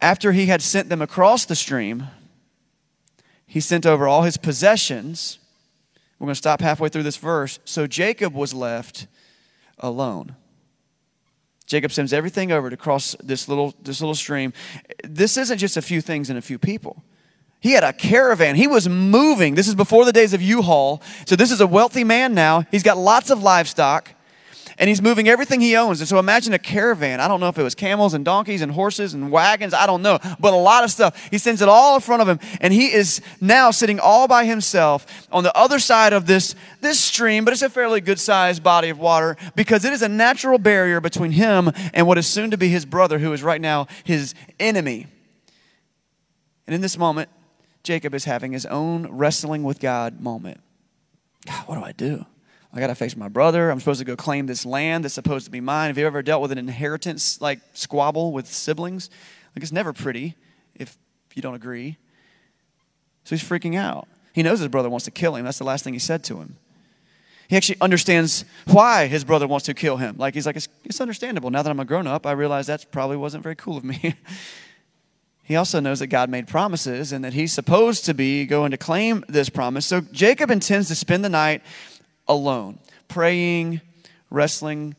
After 0.00 0.32
he 0.32 0.46
had 0.46 0.62
sent 0.62 0.88
them 0.88 1.02
across 1.02 1.44
the 1.44 1.56
stream, 1.56 2.08
he 3.46 3.60
sent 3.60 3.86
over 3.86 4.08
all 4.08 4.22
his 4.22 4.36
possessions. 4.36 5.38
We're 6.18 6.26
going 6.26 6.34
to 6.34 6.38
stop 6.38 6.60
halfway 6.60 6.88
through 6.88 7.02
this 7.04 7.16
verse. 7.16 7.58
So 7.64 7.86
Jacob 7.86 8.34
was 8.34 8.52
left 8.52 9.06
alone. 9.78 10.36
Jacob 11.70 11.92
sends 11.92 12.12
everything 12.12 12.50
over 12.50 12.68
to 12.68 12.76
cross 12.76 13.14
this 13.22 13.46
little, 13.46 13.76
this 13.80 14.00
little 14.00 14.16
stream. 14.16 14.52
This 15.04 15.36
isn't 15.36 15.58
just 15.58 15.76
a 15.76 15.82
few 15.82 16.00
things 16.00 16.28
and 16.28 16.36
a 16.36 16.42
few 16.42 16.58
people. 16.58 17.04
He 17.60 17.72
had 17.72 17.84
a 17.84 17.92
caravan. 17.92 18.56
He 18.56 18.66
was 18.66 18.88
moving. 18.88 19.54
This 19.54 19.68
is 19.68 19.76
before 19.76 20.04
the 20.04 20.12
days 20.12 20.34
of 20.34 20.42
U-Haul. 20.42 21.00
So 21.26 21.36
this 21.36 21.52
is 21.52 21.60
a 21.60 21.68
wealthy 21.68 22.02
man 22.02 22.34
now. 22.34 22.64
He's 22.72 22.82
got 22.82 22.98
lots 22.98 23.30
of 23.30 23.44
livestock 23.44 24.10
and 24.80 24.88
he's 24.88 25.02
moving 25.02 25.28
everything 25.28 25.60
he 25.60 25.76
owns. 25.76 26.00
And 26.00 26.08
so 26.08 26.18
imagine 26.18 26.54
a 26.54 26.58
caravan. 26.58 27.20
I 27.20 27.28
don't 27.28 27.38
know 27.38 27.48
if 27.48 27.58
it 27.58 27.62
was 27.62 27.74
camels 27.74 28.14
and 28.14 28.24
donkeys 28.24 28.62
and 28.62 28.72
horses 28.72 29.12
and 29.12 29.30
wagons. 29.30 29.74
I 29.74 29.86
don't 29.86 30.00
know, 30.00 30.18
but 30.40 30.54
a 30.54 30.56
lot 30.56 30.84
of 30.84 30.90
stuff. 30.90 31.28
He 31.30 31.36
sends 31.36 31.60
it 31.60 31.68
all 31.68 31.96
in 31.96 32.00
front 32.00 32.22
of 32.22 32.28
him, 32.28 32.40
and 32.62 32.72
he 32.72 32.90
is 32.90 33.20
now 33.42 33.70
sitting 33.72 34.00
all 34.00 34.26
by 34.26 34.46
himself 34.46 35.28
on 35.30 35.44
the 35.44 35.54
other 35.54 35.78
side 35.78 36.14
of 36.14 36.24
this, 36.26 36.54
this 36.80 36.98
stream, 36.98 37.44
but 37.44 37.52
it's 37.52 37.60
a 37.60 37.68
fairly 37.68 38.00
good 38.00 38.18
sized 38.18 38.62
body 38.62 38.88
of 38.88 38.98
water 38.98 39.36
because 39.54 39.84
it 39.84 39.92
is 39.92 40.00
a 40.00 40.08
natural 40.08 40.56
barrier 40.56 40.98
between 40.98 41.32
him 41.32 41.70
and 41.92 42.06
what 42.06 42.16
is 42.16 42.26
soon 42.26 42.50
to 42.50 42.56
be 42.56 42.70
his 42.70 42.86
brother, 42.86 43.18
who 43.18 43.34
is 43.34 43.42
right 43.42 43.60
now 43.60 43.86
his 44.02 44.34
enemy. 44.58 45.06
And 46.66 46.74
in 46.74 46.80
this 46.80 46.96
moment, 46.96 47.28
Jacob 47.82 48.14
is 48.14 48.24
having 48.24 48.52
his 48.52 48.64
own 48.64 49.08
wrestling 49.10 49.62
with 49.62 49.78
God 49.78 50.22
moment. 50.22 50.58
God, 51.46 51.68
what 51.68 51.74
do 51.74 51.84
I 51.84 51.92
do? 51.92 52.24
I 52.72 52.78
got 52.78 52.86
to 52.86 52.94
face 52.94 53.16
my 53.16 53.28
brother. 53.28 53.70
I'm 53.70 53.80
supposed 53.80 53.98
to 53.98 54.04
go 54.04 54.14
claim 54.14 54.46
this 54.46 54.64
land 54.64 55.04
that's 55.04 55.14
supposed 55.14 55.44
to 55.46 55.50
be 55.50 55.60
mine. 55.60 55.88
Have 55.88 55.98
you 55.98 56.06
ever 56.06 56.22
dealt 56.22 56.40
with 56.40 56.52
an 56.52 56.58
inheritance 56.58 57.40
like 57.40 57.60
squabble 57.72 58.32
with 58.32 58.46
siblings? 58.46 59.10
Like 59.56 59.62
it's 59.62 59.72
never 59.72 59.92
pretty 59.92 60.36
if 60.76 60.96
you 61.34 61.42
don't 61.42 61.54
agree. 61.54 61.96
So 63.24 63.34
he's 63.34 63.46
freaking 63.46 63.76
out. 63.76 64.08
He 64.32 64.42
knows 64.42 64.60
his 64.60 64.68
brother 64.68 64.88
wants 64.88 65.04
to 65.06 65.10
kill 65.10 65.34
him. 65.34 65.44
That's 65.44 65.58
the 65.58 65.64
last 65.64 65.82
thing 65.82 65.92
he 65.92 65.98
said 65.98 66.22
to 66.24 66.38
him. 66.40 66.56
He 67.48 67.56
actually 67.56 67.80
understands 67.80 68.44
why 68.66 69.08
his 69.08 69.24
brother 69.24 69.48
wants 69.48 69.66
to 69.66 69.74
kill 69.74 69.96
him. 69.96 70.16
Like 70.16 70.34
he's 70.34 70.46
like, 70.46 70.54
it's, 70.54 70.68
it's 70.84 71.00
understandable. 71.00 71.50
Now 71.50 71.62
that 71.62 71.70
I'm 71.70 71.80
a 71.80 71.84
grown 71.84 72.06
up, 72.06 72.24
I 72.24 72.32
realize 72.32 72.68
that 72.68 72.92
probably 72.92 73.16
wasn't 73.16 73.42
very 73.42 73.56
cool 73.56 73.76
of 73.76 73.82
me. 73.82 74.14
he 75.42 75.56
also 75.56 75.80
knows 75.80 75.98
that 75.98 76.06
God 76.06 76.30
made 76.30 76.46
promises 76.46 77.10
and 77.10 77.24
that 77.24 77.32
he's 77.32 77.52
supposed 77.52 78.04
to 78.04 78.14
be 78.14 78.46
going 78.46 78.70
to 78.70 78.76
claim 78.76 79.24
this 79.28 79.48
promise. 79.48 79.84
So 79.84 80.00
Jacob 80.00 80.52
intends 80.52 80.86
to 80.88 80.94
spend 80.94 81.24
the 81.24 81.28
night 81.28 81.62
alone, 82.30 82.78
praying, 83.08 83.80
wrestling, 84.30 84.94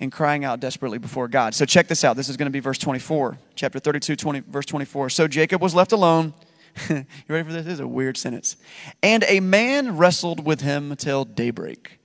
and 0.00 0.12
crying 0.12 0.44
out 0.44 0.60
desperately 0.60 0.98
before 0.98 1.28
God. 1.28 1.54
So 1.54 1.64
check 1.64 1.88
this 1.88 2.04
out. 2.04 2.16
This 2.16 2.28
is 2.28 2.36
going 2.36 2.46
to 2.46 2.50
be 2.50 2.60
verse 2.60 2.78
24, 2.78 3.38
chapter 3.54 3.78
32, 3.78 4.16
20, 4.16 4.40
verse 4.40 4.66
24. 4.66 5.10
So 5.10 5.28
Jacob 5.28 5.62
was 5.62 5.74
left 5.74 5.92
alone. 5.92 6.34
you 6.90 7.04
ready 7.28 7.44
for 7.44 7.52
this? 7.52 7.64
This 7.64 7.74
is 7.74 7.80
a 7.80 7.88
weird 7.88 8.16
sentence. 8.16 8.56
And 9.02 9.24
a 9.28 9.40
man 9.40 9.96
wrestled 9.96 10.44
with 10.44 10.60
him 10.60 10.94
till 10.96 11.24
daybreak. 11.24 11.98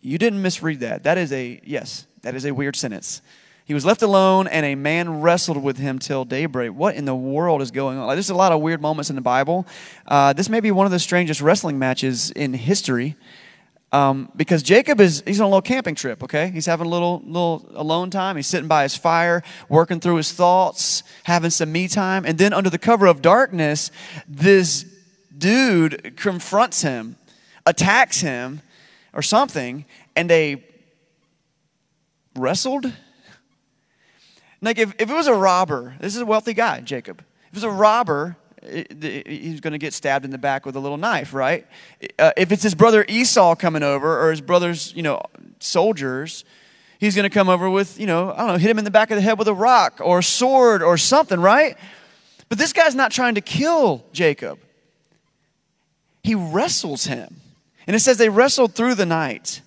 You 0.00 0.16
didn't 0.16 0.40
misread 0.40 0.80
that. 0.80 1.02
That 1.02 1.18
is 1.18 1.32
a, 1.32 1.60
yes, 1.64 2.06
that 2.22 2.34
is 2.34 2.46
a 2.46 2.52
weird 2.52 2.76
sentence. 2.76 3.20
He 3.68 3.74
was 3.74 3.84
left 3.84 4.00
alone, 4.00 4.46
and 4.46 4.64
a 4.64 4.74
man 4.74 5.20
wrestled 5.20 5.62
with 5.62 5.76
him 5.76 5.98
till 5.98 6.24
daybreak. 6.24 6.72
What 6.72 6.94
in 6.94 7.04
the 7.04 7.14
world 7.14 7.60
is 7.60 7.70
going 7.70 7.98
on? 7.98 8.06
Like, 8.06 8.16
there's 8.16 8.30
a 8.30 8.34
lot 8.34 8.50
of 8.50 8.62
weird 8.62 8.80
moments 8.80 9.10
in 9.10 9.14
the 9.14 9.20
Bible. 9.20 9.66
Uh, 10.06 10.32
this 10.32 10.48
may 10.48 10.60
be 10.60 10.70
one 10.70 10.86
of 10.86 10.90
the 10.90 10.98
strangest 10.98 11.42
wrestling 11.42 11.78
matches 11.78 12.30
in 12.30 12.54
history. 12.54 13.14
Um, 13.92 14.32
because 14.34 14.62
Jacob 14.62 15.02
is 15.02 15.22
he's 15.26 15.38
on 15.38 15.44
a 15.44 15.48
little 15.48 15.60
camping 15.60 15.94
trip, 15.94 16.22
okay? 16.22 16.48
He's 16.48 16.64
having 16.64 16.86
a 16.86 16.88
little 16.88 17.22
little 17.26 17.70
alone 17.74 18.08
time. 18.08 18.36
He's 18.36 18.46
sitting 18.46 18.68
by 18.68 18.84
his 18.84 18.96
fire, 18.96 19.42
working 19.68 20.00
through 20.00 20.16
his 20.16 20.32
thoughts, 20.32 21.02
having 21.24 21.50
some 21.50 21.70
me 21.70 21.88
time, 21.88 22.24
and 22.24 22.38
then 22.38 22.54
under 22.54 22.70
the 22.70 22.78
cover 22.78 23.04
of 23.04 23.20
darkness, 23.20 23.90
this 24.26 24.86
dude 25.36 26.16
confronts 26.16 26.80
him, 26.80 27.16
attacks 27.66 28.22
him, 28.22 28.62
or 29.12 29.20
something, 29.20 29.84
and 30.16 30.30
they 30.30 30.64
wrestled. 32.34 32.90
Like 34.60 34.78
if, 34.78 34.94
if 34.98 35.10
it 35.10 35.14
was 35.14 35.26
a 35.26 35.34
robber, 35.34 35.94
this 36.00 36.14
is 36.14 36.22
a 36.22 36.26
wealthy 36.26 36.54
guy, 36.54 36.80
Jacob. 36.80 37.20
If 37.20 37.48
it 37.48 37.54
was 37.54 37.64
a 37.64 37.70
robber, 37.70 38.36
he's 38.62 39.60
going 39.60 39.72
to 39.72 39.78
get 39.78 39.92
stabbed 39.92 40.24
in 40.24 40.30
the 40.30 40.38
back 40.38 40.66
with 40.66 40.76
a 40.76 40.80
little 40.80 40.96
knife, 40.96 41.32
right? 41.32 41.66
Uh, 42.18 42.32
if 42.36 42.52
it's 42.52 42.62
his 42.62 42.74
brother 42.74 43.04
Esau 43.08 43.54
coming 43.54 43.82
over 43.82 44.20
or 44.20 44.30
his 44.30 44.40
brother's, 44.40 44.92
you 44.94 45.02
know, 45.02 45.22
soldiers, 45.60 46.44
he's 46.98 47.14
going 47.14 47.28
to 47.28 47.30
come 47.30 47.48
over 47.48 47.70
with, 47.70 47.98
you 47.98 48.06
know, 48.06 48.32
I 48.32 48.38
don't 48.38 48.46
know, 48.48 48.56
hit 48.56 48.70
him 48.70 48.78
in 48.78 48.84
the 48.84 48.90
back 48.90 49.10
of 49.10 49.16
the 49.16 49.22
head 49.22 49.38
with 49.38 49.48
a 49.48 49.54
rock 49.54 50.00
or 50.02 50.18
a 50.18 50.22
sword 50.22 50.82
or 50.82 50.98
something, 50.98 51.40
right? 51.40 51.76
But 52.48 52.58
this 52.58 52.72
guy's 52.72 52.94
not 52.94 53.12
trying 53.12 53.36
to 53.36 53.40
kill 53.40 54.04
Jacob. 54.12 54.58
He 56.22 56.34
wrestles 56.34 57.04
him. 57.04 57.36
And 57.86 57.96
it 57.96 58.00
says 58.00 58.18
they 58.18 58.28
wrestled 58.28 58.74
through 58.74 58.96
the 58.96 59.06
night. 59.06 59.62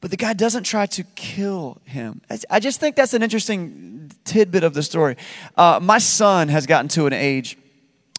But 0.00 0.10
the 0.10 0.16
guy 0.16 0.32
doesn't 0.32 0.64
try 0.64 0.86
to 0.86 1.04
kill 1.14 1.80
him. 1.84 2.22
I 2.48 2.58
just 2.58 2.80
think 2.80 2.96
that's 2.96 3.12
an 3.12 3.22
interesting 3.22 4.10
tidbit 4.24 4.64
of 4.64 4.72
the 4.72 4.82
story. 4.82 5.16
Uh, 5.56 5.78
my 5.82 5.98
son 5.98 6.48
has 6.48 6.66
gotten 6.66 6.88
to 6.88 7.06
an 7.06 7.12
age 7.12 7.58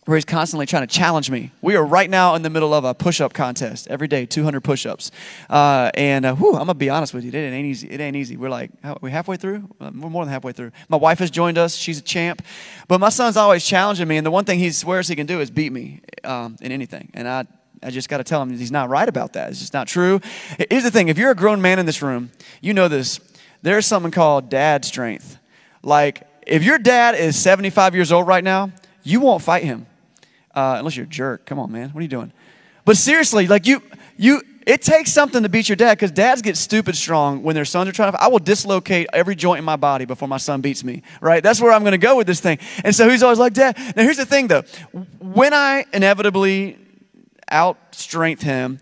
where 0.06 0.18
he's 0.18 0.26
constantly 0.26 0.66
trying 0.66 0.86
to 0.86 0.94
challenge 0.94 1.30
me. 1.30 1.52
We 1.62 1.76
are 1.76 1.86
right 1.86 2.10
now 2.10 2.34
in 2.34 2.42
the 2.42 2.50
middle 2.50 2.74
of 2.74 2.84
a 2.84 2.94
push-up 2.94 3.34
contest 3.34 3.88
every 3.88 4.08
day, 4.08 4.26
200 4.26 4.62
push-ups. 4.62 5.12
Uh, 5.50 5.92
and 5.94 6.26
uh, 6.26 6.36
whew, 6.36 6.54
I'm 6.54 6.62
gonna 6.62 6.74
be 6.74 6.90
honest 6.90 7.14
with 7.14 7.24
you, 7.24 7.30
it 7.32 7.36
ain't 7.36 7.66
easy. 7.66 7.88
It 7.88 8.00
ain't 8.00 8.16
easy. 8.16 8.36
We're 8.36 8.50
like, 8.50 8.72
how, 8.84 8.98
we 9.02 9.12
halfway 9.12 9.38
through? 9.38 9.70
Uh, 9.80 9.92
we're 9.94 10.10
more 10.10 10.26
than 10.26 10.34
halfway 10.34 10.54
through. 10.54 10.72
My 10.90 10.98
wife 10.98 11.20
has 11.20 11.30
joined 11.30 11.58
us. 11.58 11.76
She's 11.76 12.00
a 12.00 12.04
champ. 12.04 12.44
But 12.88 13.00
my 13.00 13.10
son's 13.10 13.38
always 13.38 13.64
challenging 13.64 14.08
me, 14.08 14.18
and 14.18 14.26
the 14.26 14.32
one 14.32 14.44
thing 14.44 14.58
he 14.58 14.72
swears 14.72 15.08
he 15.08 15.16
can 15.16 15.28
do 15.28 15.40
is 15.40 15.52
beat 15.52 15.72
me 15.72 16.02
um, 16.24 16.58
in 16.62 16.72
anything. 16.72 17.12
And 17.14 17.28
I, 17.28 17.46
I 17.84 17.90
just 17.90 18.10
got 18.10 18.18
to 18.18 18.24
tell 18.24 18.42
him 18.42 18.56
he's 18.56 18.72
not 18.72 18.90
right 18.90 19.08
about 19.08 19.34
that. 19.34 19.50
It's 19.50 19.60
just 19.60 19.74
not 19.74 19.88
true. 19.88 20.22
Here's 20.70 20.84
the 20.84 20.92
thing: 20.92 21.08
if 21.08 21.18
you're 21.18 21.32
a 21.32 21.36
grown 21.36 21.62
man 21.62 21.80
in 21.80 21.86
this 21.86 22.02
room, 22.02 22.32
you 22.62 22.74
know 22.74 22.88
this. 22.88 23.20
There's 23.62 23.86
something 23.86 24.12
called 24.12 24.50
dad 24.50 24.86
strength. 24.86 25.38
Like 25.84 26.28
if 26.46 26.64
your 26.64 26.78
dad 26.78 27.16
is 27.16 27.38
75 27.38 27.96
years 27.96 28.12
old 28.12 28.28
right 28.28 28.44
now, 28.44 28.72
you 29.04 29.20
won't 29.20 29.42
fight 29.42 29.64
him 29.64 29.86
uh, 30.56 30.76
unless 30.80 30.96
you're 30.96 31.06
a 31.06 31.10
jerk. 31.10 31.46
Come 31.46 31.60
on, 31.60 31.72
man. 31.72 31.90
What 31.90 32.00
are 32.00 32.04
you 32.04 32.08
doing? 32.08 32.32
But 32.86 32.98
seriously, 32.98 33.48
like 33.48 33.68
you, 33.68 33.82
you, 34.18 34.42
it 34.66 34.82
takes 34.82 35.12
something 35.12 35.44
to 35.44 35.50
beat 35.50 35.70
your 35.70 35.76
dad 35.76 35.98
because 35.98 36.12
dads 36.12 36.42
get 36.42 36.58
stupid 36.58 36.96
strong 36.96 37.44
when 37.44 37.56
their 37.56 37.66
sons 37.66 37.90
are 37.90 37.92
trying 37.92 38.12
to. 38.12 38.22
I 38.22 38.28
will 38.28 38.40
dislocate 38.40 39.08
every 39.14 39.36
joint 39.36 39.60
in 39.60 39.66
my 39.66 39.76
body 39.76 40.06
before 40.06 40.28
my 40.28 40.38
son 40.38 40.62
beats 40.62 40.84
me, 40.84 41.04
right? 41.20 41.44
That's 41.44 41.62
where 41.62 41.72
I'm 41.72 41.82
going 41.82 41.92
to 41.92 41.98
go 41.98 42.16
with 42.18 42.28
this 42.28 42.40
thing. 42.40 42.60
And 42.84 42.96
so 42.96 43.10
he's 43.10 43.24
always 43.24 43.40
like, 43.40 43.54
Dad. 43.54 43.78
Now, 43.96 44.04
here's 44.04 44.18
the 44.18 44.26
thing 44.26 44.48
though. 44.48 44.64
When 45.20 45.54
I 45.54 45.86
inevitably 45.94 46.78
outstrength 47.52 48.42
him, 48.42 48.80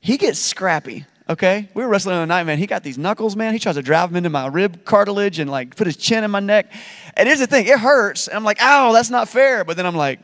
he 0.00 0.16
gets 0.16 0.38
scrappy. 0.38 1.06
Okay, 1.28 1.68
we 1.74 1.82
were 1.82 1.88
wrestling 1.88 2.16
on 2.16 2.22
the 2.22 2.26
night, 2.26 2.44
man. 2.44 2.58
He 2.58 2.66
got 2.66 2.82
these 2.82 2.98
knuckles, 2.98 3.36
man. 3.36 3.52
He 3.52 3.58
tries 3.58 3.76
to 3.76 3.82
drive 3.82 4.10
them 4.10 4.16
into 4.16 4.30
my 4.30 4.48
rib 4.48 4.84
cartilage 4.84 5.38
and 5.38 5.50
like 5.50 5.76
put 5.76 5.86
his 5.86 5.96
chin 5.96 6.24
in 6.24 6.30
my 6.30 6.40
neck. 6.40 6.72
And 7.16 7.26
here's 7.26 7.38
the 7.38 7.46
thing, 7.46 7.66
it 7.66 7.78
hurts. 7.78 8.26
And 8.26 8.36
I'm 8.36 8.44
like, 8.44 8.58
ow, 8.60 8.92
that's 8.92 9.10
not 9.10 9.28
fair. 9.28 9.64
But 9.64 9.76
then 9.76 9.86
I'm 9.86 9.96
like, 9.96 10.20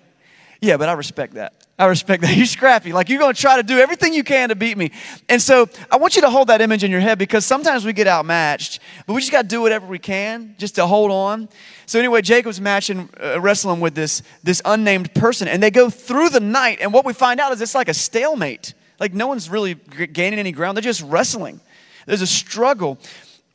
yeah, 0.61 0.77
but 0.77 0.89
I 0.89 0.93
respect 0.95 1.35
that. 1.35 1.68
I 1.79 1.87
respect 1.87 2.23
that. 2.23 2.35
You're 2.37 2.47
scrappy. 2.47 2.93
Like 2.93 3.09
you're 3.09 3.21
going 3.21 3.35
to 3.35 3.41
try 3.41 3.57
to 3.57 3.63
do 3.63 3.79
everything 3.79 4.13
you 4.13 4.25
can 4.25 4.49
to 4.49 4.57
beat 4.57 4.77
me. 4.77 4.91
And 5.29 5.41
so 5.41 5.69
I 5.91 5.97
want 5.97 6.17
you 6.17 6.23
to 6.23 6.31
hold 6.31 6.49
that 6.49 6.61
image 6.61 6.83
in 6.83 6.91
your 6.91 7.01
head 7.01 7.19
because 7.19 7.47
sometimes 7.47 7.85
we 7.85 7.93
get 7.93 8.09
outmatched, 8.09 8.81
but 9.07 9.15
we 9.15 9.21
just 9.21 9.31
got 9.31 9.43
to 9.43 9.49
do 9.49 9.61
whatever 9.61 9.87
we 9.87 10.01
can 10.01 10.57
just 10.59 10.75
to 10.75 10.87
hold 10.87 11.13
on. 11.13 11.49
So 11.87 12.01
anyway, 12.01 12.23
Jacob's 12.23 12.61
matching, 12.61 13.09
uh, 13.23 13.41
wrestling 13.41 13.79
with 13.79 13.95
this, 13.95 14.23
this 14.43 14.61
unnamed 14.65 15.15
person 15.15 15.47
and 15.47 15.63
they 15.63 15.71
go 15.71 15.89
through 15.89 16.31
the 16.31 16.41
night. 16.41 16.79
And 16.81 16.93
what 16.93 17.05
we 17.05 17.13
find 17.13 17.39
out 17.39 17.53
is 17.53 17.61
it's 17.61 17.77
like 17.77 17.89
a 17.89 17.95
stalemate. 17.95 18.75
Like 18.99 19.15
no 19.15 19.29
one's 19.29 19.49
really 19.49 19.75
gaining 19.75 20.41
any 20.41 20.51
ground. 20.51 20.77
They're 20.77 20.83
just 20.83 21.03
wrestling. 21.03 21.61
There's 22.07 22.23
a 22.23 22.27
struggle 22.27 22.99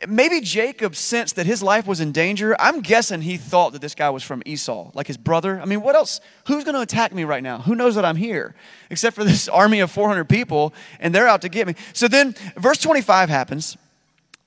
maybe 0.08 0.42
Jacob 0.42 0.96
sensed 0.96 1.36
that 1.36 1.46
his 1.46 1.62
life 1.62 1.88
was 1.88 2.00
in 2.00 2.12
danger. 2.12 2.56
I'm 2.60 2.82
guessing 2.82 3.22
he 3.22 3.38
thought 3.38 3.74
that 3.74 3.82
this 3.82 3.96
guy 3.96 4.10
was 4.10 4.24
from 4.24 4.42
Esau, 4.46 4.92
like 4.94 5.08
his 5.08 5.18
brother. 5.18 5.60
I 5.60 5.66
mean, 5.66 5.82
what 5.82 5.96
else? 5.96 6.22
Who's 6.48 6.64
going 6.64 6.76
to 6.76 6.82
attack 6.82 7.14
me 7.14 7.24
right 7.24 7.44
now? 7.44 7.60
Who 7.60 7.76
knows 7.76 7.96
that 7.96 8.06
I'm 8.06 8.16
here? 8.16 8.56
Except 8.90 9.16
for 9.16 9.24
this 9.24 9.48
army 9.50 9.80
of 9.80 9.92
400 9.92 10.26
people, 10.26 10.74
and 11.00 11.14
they're 11.14 11.28
out 11.28 11.42
to 11.42 11.50
get 11.50 11.68
me. 11.68 11.76
So 11.94 12.08
then, 12.08 12.36
verse 12.58 12.80
25 12.80 13.30
happens. 13.30 13.78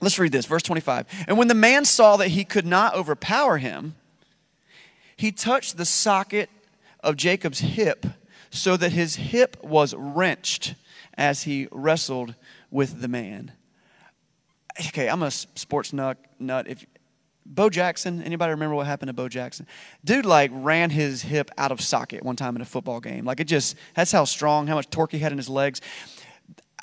Let's 0.00 0.18
read 0.18 0.32
this, 0.32 0.46
verse 0.46 0.62
25. 0.62 1.06
And 1.26 1.38
when 1.38 1.48
the 1.48 1.54
man 1.54 1.84
saw 1.84 2.16
that 2.18 2.28
he 2.28 2.44
could 2.44 2.66
not 2.66 2.94
overpower 2.94 3.58
him, 3.58 3.94
he 5.16 5.32
touched 5.32 5.76
the 5.76 5.86
socket 5.86 6.50
of 7.00 7.16
Jacob's 7.16 7.60
hip 7.60 8.06
so 8.50 8.76
that 8.76 8.92
his 8.92 9.16
hip 9.16 9.56
was 9.62 9.94
wrenched 9.94 10.74
as 11.16 11.44
he 11.44 11.68
wrestled 11.70 12.34
with 12.70 13.00
the 13.00 13.08
man 13.08 13.52
okay, 14.88 15.08
I'm 15.08 15.22
a 15.22 15.30
sports 15.30 15.92
nut. 15.92 16.18
nut. 16.38 16.68
If 16.68 16.86
Bo 17.44 17.70
Jackson, 17.70 18.22
anybody 18.22 18.50
remember 18.50 18.74
what 18.74 18.86
happened 18.86 19.08
to 19.08 19.12
Bo 19.12 19.28
Jackson? 19.28 19.66
Dude, 20.04 20.26
like 20.26 20.50
ran 20.52 20.90
his 20.90 21.22
hip 21.22 21.50
out 21.56 21.70
of 21.70 21.80
socket 21.80 22.22
one 22.22 22.36
time 22.36 22.56
in 22.56 22.62
a 22.62 22.66
football 22.66 23.00
game. 23.00 23.24
Like 23.24 23.40
it 23.40 23.44
just 23.44 23.76
that's 23.94 24.12
how 24.12 24.24
strong, 24.24 24.66
how 24.66 24.74
much 24.74 24.90
torque 24.90 25.12
he 25.12 25.18
had 25.18 25.32
in 25.32 25.38
his 25.38 25.48
legs. 25.48 25.80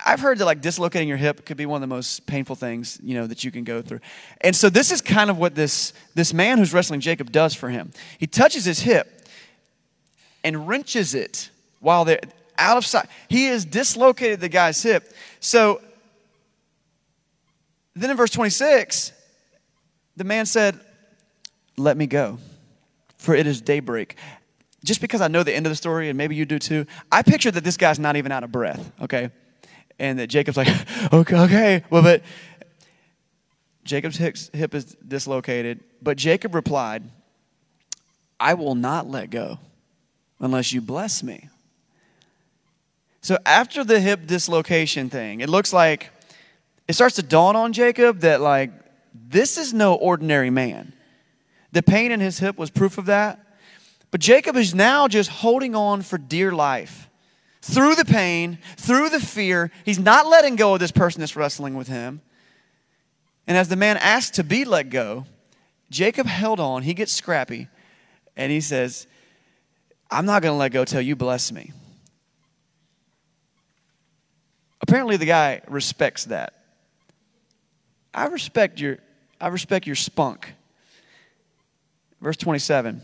I've 0.06 0.20
heard 0.20 0.40
that 0.40 0.46
like 0.46 0.62
dislocating 0.62 1.08
your 1.08 1.18
hip 1.18 1.46
could 1.46 1.58
be 1.58 1.66
one 1.66 1.78
of 1.78 1.88
the 1.88 1.94
most 1.94 2.26
painful 2.26 2.56
things 2.56 3.00
you 3.04 3.14
know 3.14 3.28
that 3.28 3.44
you 3.44 3.52
can 3.52 3.64
go 3.64 3.82
through. 3.82 4.00
And 4.42 4.56
so 4.56 4.70
this 4.70 4.92
is 4.92 5.02
kind 5.02 5.30
of 5.30 5.38
what 5.38 5.56
this 5.56 5.94
this 6.16 6.34
man 6.34 6.58
who's 6.58 6.74
wrestling 6.74 7.02
Jacob 7.02 7.32
does 7.32 7.54
for 7.54 7.70
him. 7.70 7.92
He 8.18 8.28
touches 8.28 8.66
his 8.66 8.80
hip 8.80 9.28
and 10.44 10.68
wrenches 10.68 11.14
it 11.14 11.50
while 11.80 12.06
they're 12.06 12.20
out 12.58 12.78
of 12.78 12.86
sight. 12.86 13.08
He 13.28 13.46
has 13.46 13.66
dislocated 13.66 14.40
the 14.40 14.50
guy's 14.50 14.82
hip. 14.82 15.14
So 15.40 15.82
then 17.96 18.10
in 18.10 18.18
verse 18.18 18.32
26, 18.32 19.12
the 20.16 20.24
man 20.24 20.46
said, 20.46 20.80
Let 21.78 21.98
me 21.98 22.08
go, 22.08 22.40
for 23.18 23.36
it 23.36 23.48
is 23.48 23.62
daybreak. 23.62 24.16
Just 24.84 25.00
because 25.00 25.22
I 25.22 25.28
know 25.28 25.44
the 25.44 25.56
end 25.56 25.66
of 25.66 25.72
the 25.72 25.78
story, 25.78 26.10
and 26.10 26.18
maybe 26.18 26.36
you 26.36 26.46
do 26.46 26.60
too, 26.60 26.86
I 27.12 27.22
picture 27.22 27.52
that 27.52 27.64
this 27.64 27.78
guy's 27.78 28.00
not 28.00 28.16
even 28.16 28.32
out 28.32 28.44
of 28.44 28.52
breath, 28.52 28.92
okay? 29.02 29.30
And 29.98 30.20
that 30.20 30.28
Jacob's 30.28 30.58
like, 30.58 30.68
okay, 31.14 31.38
okay. 31.38 31.84
Well, 31.90 32.02
but 32.02 32.24
Jacob's 33.84 34.18
hip 34.18 34.76
is 34.76 34.86
dislocated, 35.08 35.82
but 36.02 36.18
Jacob 36.18 36.56
replied, 36.56 37.04
I 38.40 38.56
will 38.56 38.76
not 38.76 39.10
let 39.10 39.30
go 39.30 39.60
unless 40.40 40.74
you 40.74 40.82
bless 40.82 41.24
me. 41.24 41.50
So 43.22 43.38
after 43.46 43.86
the 43.86 44.02
hip 44.02 44.28
dislocation 44.28 45.10
thing, 45.10 45.40
it 45.40 45.48
looks 45.48 45.72
like 45.72 46.10
it 46.88 46.94
starts 46.94 47.16
to 47.16 47.24
dawn 47.24 47.56
on 47.56 47.74
Jacob 47.74 48.20
that, 48.20 48.42
like, 48.42 48.72
this 49.14 49.58
is 49.58 49.74
no 49.74 49.94
ordinary 49.96 50.50
man. 50.50 50.94
The 51.72 51.84
pain 51.84 52.12
in 52.12 52.20
his 52.20 52.40
hip 52.40 52.58
was 52.58 52.70
proof 52.70 52.98
of 52.98 53.06
that. 53.06 53.40
But 54.12 54.22
Jacob 54.22 54.56
is 54.56 54.76
now 54.76 55.08
just 55.08 55.30
holding 55.30 55.76
on 55.76 56.02
for 56.04 56.18
dear 56.18 56.52
life. 56.52 57.10
Through 57.62 57.96
the 57.96 58.06
pain, 58.06 58.60
through 58.78 59.10
the 59.10 59.20
fear, 59.20 59.72
he's 59.86 59.98
not 59.98 60.28
letting 60.28 60.56
go 60.56 60.74
of 60.74 60.80
this 60.80 60.92
person 60.92 61.22
that's 61.22 61.36
wrestling 61.36 61.76
with 61.76 61.88
him. 61.88 62.22
And 63.48 63.58
as 63.58 63.70
the 63.70 63.76
man 63.76 63.98
asked 63.98 64.36
to 64.36 64.44
be 64.44 64.66
let 64.66 64.90
go, 64.90 65.26
Jacob 65.90 66.28
held 66.28 66.60
on. 66.60 66.84
He 66.84 66.94
gets 66.94 67.12
scrappy 67.12 67.70
and 68.36 68.52
he 68.52 68.62
says, 68.62 69.08
I'm 70.12 70.26
not 70.26 70.42
going 70.42 70.54
to 70.54 70.58
let 70.58 70.72
go 70.72 70.86
till 70.86 71.02
you 71.02 71.16
bless 71.16 71.52
me. 71.52 71.72
Apparently, 74.82 75.18
the 75.18 75.26
guy 75.26 75.62
respects 75.68 76.26
that. 76.26 76.54
I 78.14 78.26
respect 78.28 78.80
your, 78.80 79.00
I 79.42 79.48
respect 79.48 79.88
your 79.88 79.96
spunk. 79.96 80.54
Verse 82.22 82.38
27. 82.38 83.02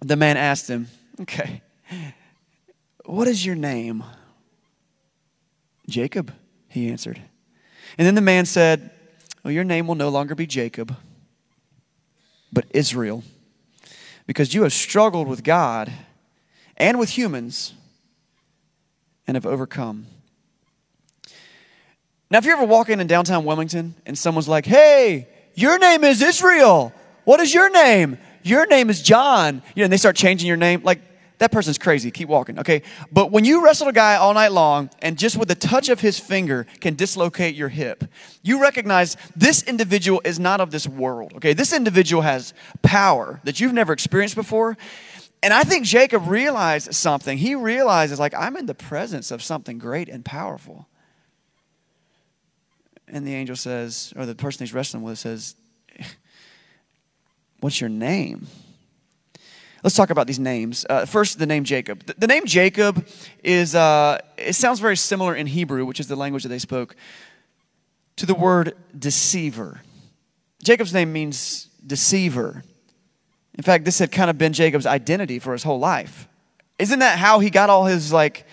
The 0.00 0.16
man 0.16 0.36
asked 0.36 0.68
him, 0.68 0.88
Okay, 1.20 1.62
what 3.04 3.28
is 3.28 3.44
your 3.44 3.54
name? 3.54 4.02
Jacob, 5.88 6.32
he 6.68 6.90
answered. 6.90 7.20
And 7.98 8.06
then 8.06 8.14
the 8.14 8.20
man 8.20 8.46
said, 8.46 8.90
Well, 9.44 9.52
your 9.52 9.64
name 9.64 9.86
will 9.86 9.94
no 9.94 10.08
longer 10.08 10.34
be 10.34 10.46
Jacob, 10.46 10.96
but 12.52 12.64
Israel, 12.70 13.22
because 14.26 14.54
you 14.54 14.62
have 14.62 14.72
struggled 14.72 15.28
with 15.28 15.44
God 15.44 15.92
and 16.76 16.98
with 16.98 17.10
humans 17.10 17.74
and 19.26 19.36
have 19.36 19.46
overcome. 19.46 20.06
Now, 22.32 22.38
if 22.38 22.46
you're 22.46 22.56
ever 22.56 22.64
walking 22.64 22.98
in 22.98 23.06
downtown 23.06 23.44
Wilmington 23.44 23.94
and 24.06 24.16
someone's 24.16 24.48
like, 24.48 24.64
Hey, 24.64 25.28
your 25.54 25.78
name 25.78 26.02
is 26.02 26.22
Israel. 26.22 26.90
What 27.24 27.40
is 27.40 27.52
your 27.52 27.68
name? 27.68 28.16
Your 28.42 28.66
name 28.66 28.88
is 28.88 29.02
John. 29.02 29.62
You 29.74 29.82
know, 29.82 29.84
and 29.84 29.92
they 29.92 29.98
start 29.98 30.16
changing 30.16 30.48
your 30.48 30.56
name. 30.56 30.80
Like, 30.82 31.02
that 31.36 31.52
person's 31.52 31.76
crazy. 31.76 32.10
Keep 32.10 32.28
walking, 32.28 32.58
okay? 32.58 32.82
But 33.12 33.32
when 33.32 33.44
you 33.44 33.62
wrestle 33.62 33.88
a 33.88 33.92
guy 33.92 34.16
all 34.16 34.32
night 34.32 34.50
long 34.50 34.88
and 35.02 35.18
just 35.18 35.36
with 35.36 35.48
the 35.48 35.54
touch 35.54 35.90
of 35.90 36.00
his 36.00 36.18
finger 36.18 36.66
can 36.80 36.94
dislocate 36.94 37.54
your 37.54 37.68
hip, 37.68 38.02
you 38.42 38.62
recognize 38.62 39.18
this 39.36 39.62
individual 39.64 40.22
is 40.24 40.38
not 40.38 40.62
of 40.62 40.70
this 40.70 40.86
world, 40.86 41.34
okay? 41.34 41.52
This 41.52 41.74
individual 41.74 42.22
has 42.22 42.54
power 42.80 43.42
that 43.44 43.60
you've 43.60 43.74
never 43.74 43.92
experienced 43.92 44.36
before. 44.36 44.78
And 45.42 45.52
I 45.52 45.64
think 45.64 45.84
Jacob 45.84 46.26
realized 46.28 46.94
something. 46.94 47.36
He 47.36 47.54
realizes, 47.54 48.18
like, 48.18 48.32
I'm 48.34 48.56
in 48.56 48.64
the 48.64 48.74
presence 48.74 49.30
of 49.30 49.42
something 49.42 49.76
great 49.76 50.08
and 50.08 50.24
powerful. 50.24 50.86
And 53.12 53.26
the 53.26 53.34
angel 53.34 53.56
says, 53.56 54.14
or 54.16 54.24
the 54.24 54.34
person 54.34 54.64
he's 54.64 54.72
wrestling 54.72 55.02
with 55.02 55.18
says, 55.18 55.54
What's 57.60 57.80
your 57.80 57.90
name? 57.90 58.48
Let's 59.84 59.94
talk 59.94 60.10
about 60.10 60.26
these 60.26 60.38
names. 60.38 60.86
Uh, 60.88 61.06
first, 61.06 61.38
the 61.38 61.46
name 61.46 61.64
Jacob. 61.64 62.06
The, 62.06 62.14
the 62.18 62.26
name 62.26 62.46
Jacob 62.46 63.06
is, 63.44 63.74
uh, 63.74 64.18
it 64.38 64.54
sounds 64.54 64.80
very 64.80 64.96
similar 64.96 65.34
in 65.34 65.46
Hebrew, 65.46 65.84
which 65.84 66.00
is 66.00 66.08
the 66.08 66.16
language 66.16 66.44
that 66.44 66.48
they 66.48 66.58
spoke, 66.58 66.96
to 68.16 68.26
the 68.26 68.34
word 68.34 68.74
deceiver. 68.98 69.82
Jacob's 70.62 70.94
name 70.94 71.12
means 71.12 71.68
deceiver. 71.86 72.64
In 73.54 73.62
fact, 73.62 73.84
this 73.84 73.98
had 73.98 74.10
kind 74.10 74.30
of 74.30 74.38
been 74.38 74.52
Jacob's 74.52 74.86
identity 74.86 75.38
for 75.38 75.52
his 75.52 75.64
whole 75.64 75.78
life. 75.78 76.28
Isn't 76.78 77.00
that 77.00 77.18
how 77.18 77.40
he 77.40 77.50
got 77.50 77.68
all 77.68 77.84
his, 77.84 78.12
like, 78.12 78.46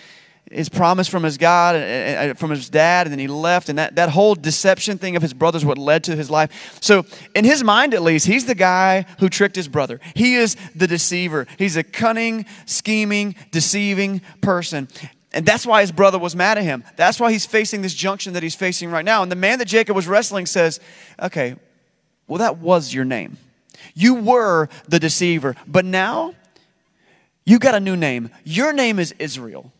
his 0.50 0.68
promise 0.68 1.06
from 1.06 1.22
his 1.22 1.38
God, 1.38 1.76
and 1.76 2.36
from 2.36 2.50
his 2.50 2.68
dad, 2.68 3.06
and 3.06 3.12
then 3.12 3.20
he 3.20 3.28
left. 3.28 3.68
And 3.68 3.78
that, 3.78 3.94
that 3.94 4.08
whole 4.08 4.34
deception 4.34 4.98
thing 4.98 5.14
of 5.14 5.22
his 5.22 5.32
brothers, 5.32 5.64
what 5.64 5.78
led 5.78 6.02
to 6.04 6.16
his 6.16 6.28
life. 6.28 6.78
So, 6.82 7.06
in 7.36 7.44
his 7.44 7.62
mind 7.62 7.94
at 7.94 8.02
least, 8.02 8.26
he's 8.26 8.46
the 8.46 8.56
guy 8.56 9.06
who 9.20 9.28
tricked 9.28 9.54
his 9.54 9.68
brother. 9.68 10.00
He 10.14 10.34
is 10.34 10.56
the 10.74 10.88
deceiver. 10.88 11.46
He's 11.56 11.76
a 11.76 11.84
cunning, 11.84 12.46
scheming, 12.66 13.36
deceiving 13.52 14.22
person. 14.40 14.88
And 15.32 15.46
that's 15.46 15.64
why 15.64 15.82
his 15.82 15.92
brother 15.92 16.18
was 16.18 16.34
mad 16.34 16.58
at 16.58 16.64
him. 16.64 16.82
That's 16.96 17.20
why 17.20 17.30
he's 17.30 17.46
facing 17.46 17.82
this 17.82 17.94
junction 17.94 18.32
that 18.32 18.42
he's 18.42 18.56
facing 18.56 18.90
right 18.90 19.04
now. 19.04 19.22
And 19.22 19.30
the 19.30 19.36
man 19.36 19.60
that 19.60 19.68
Jacob 19.68 19.94
was 19.94 20.08
wrestling 20.08 20.46
says, 20.46 20.80
Okay, 21.22 21.54
well, 22.26 22.38
that 22.38 22.58
was 22.58 22.92
your 22.92 23.04
name. 23.04 23.36
You 23.94 24.16
were 24.16 24.68
the 24.88 24.98
deceiver, 24.98 25.54
but 25.68 25.84
now 25.84 26.34
you 27.44 27.60
got 27.60 27.76
a 27.76 27.80
new 27.80 27.96
name. 27.96 28.30
Your 28.44 28.72
name 28.72 28.98
is 28.98 29.14
Israel 29.20 29.72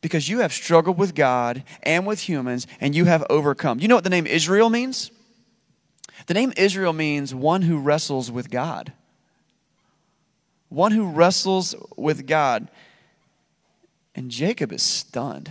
because 0.00 0.28
you 0.28 0.40
have 0.40 0.52
struggled 0.52 0.98
with 0.98 1.14
God 1.14 1.64
and 1.82 2.06
with 2.06 2.28
humans 2.28 2.66
and 2.80 2.94
you 2.94 3.06
have 3.06 3.24
overcome. 3.28 3.80
You 3.80 3.88
know 3.88 3.94
what 3.94 4.04
the 4.04 4.10
name 4.10 4.26
Israel 4.26 4.70
means? 4.70 5.10
The 6.26 6.34
name 6.34 6.52
Israel 6.56 6.92
means 6.92 7.34
one 7.34 7.62
who 7.62 7.78
wrestles 7.78 8.30
with 8.30 8.50
God. 8.50 8.92
One 10.68 10.92
who 10.92 11.08
wrestles 11.08 11.74
with 11.96 12.26
God. 12.26 12.68
And 14.14 14.30
Jacob 14.30 14.72
is 14.72 14.82
stunned 14.82 15.50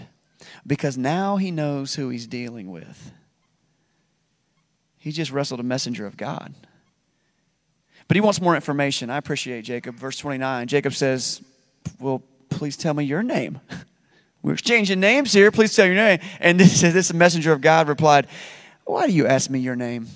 because 0.65 0.97
now 0.97 1.37
he 1.37 1.51
knows 1.51 1.95
who 1.95 2.09
he's 2.09 2.27
dealing 2.27 2.69
with. 2.69 3.11
He 4.97 5.11
just 5.11 5.31
wrestled 5.31 5.59
a 5.59 5.63
messenger 5.63 6.05
of 6.05 6.17
God. 6.17 6.53
But 8.07 8.15
he 8.15 8.21
wants 8.21 8.41
more 8.41 8.55
information. 8.55 9.09
I 9.09 9.17
appreciate 9.17 9.63
Jacob. 9.63 9.95
Verse 9.95 10.17
29 10.17 10.67
Jacob 10.67 10.93
says, 10.93 11.41
Well, 11.99 12.21
please 12.49 12.77
tell 12.77 12.93
me 12.93 13.03
your 13.03 13.23
name. 13.23 13.59
We're 14.47 14.53
exchanging 14.53 15.01
names 15.01 15.33
here. 15.33 15.51
Please 15.51 15.75
tell 15.75 15.85
your 15.85 15.95
name. 15.95 16.19
And 16.39 16.57
this, 16.57 16.79
this 16.79 17.13
messenger 17.13 17.51
of 17.51 17.59
God 17.59 17.89
replied, 17.89 18.27
Why 18.85 19.05
do 19.05 19.11
you 19.11 19.27
ask 19.27 19.49
me 19.49 19.59
your 19.59 19.75
name? 19.75 20.07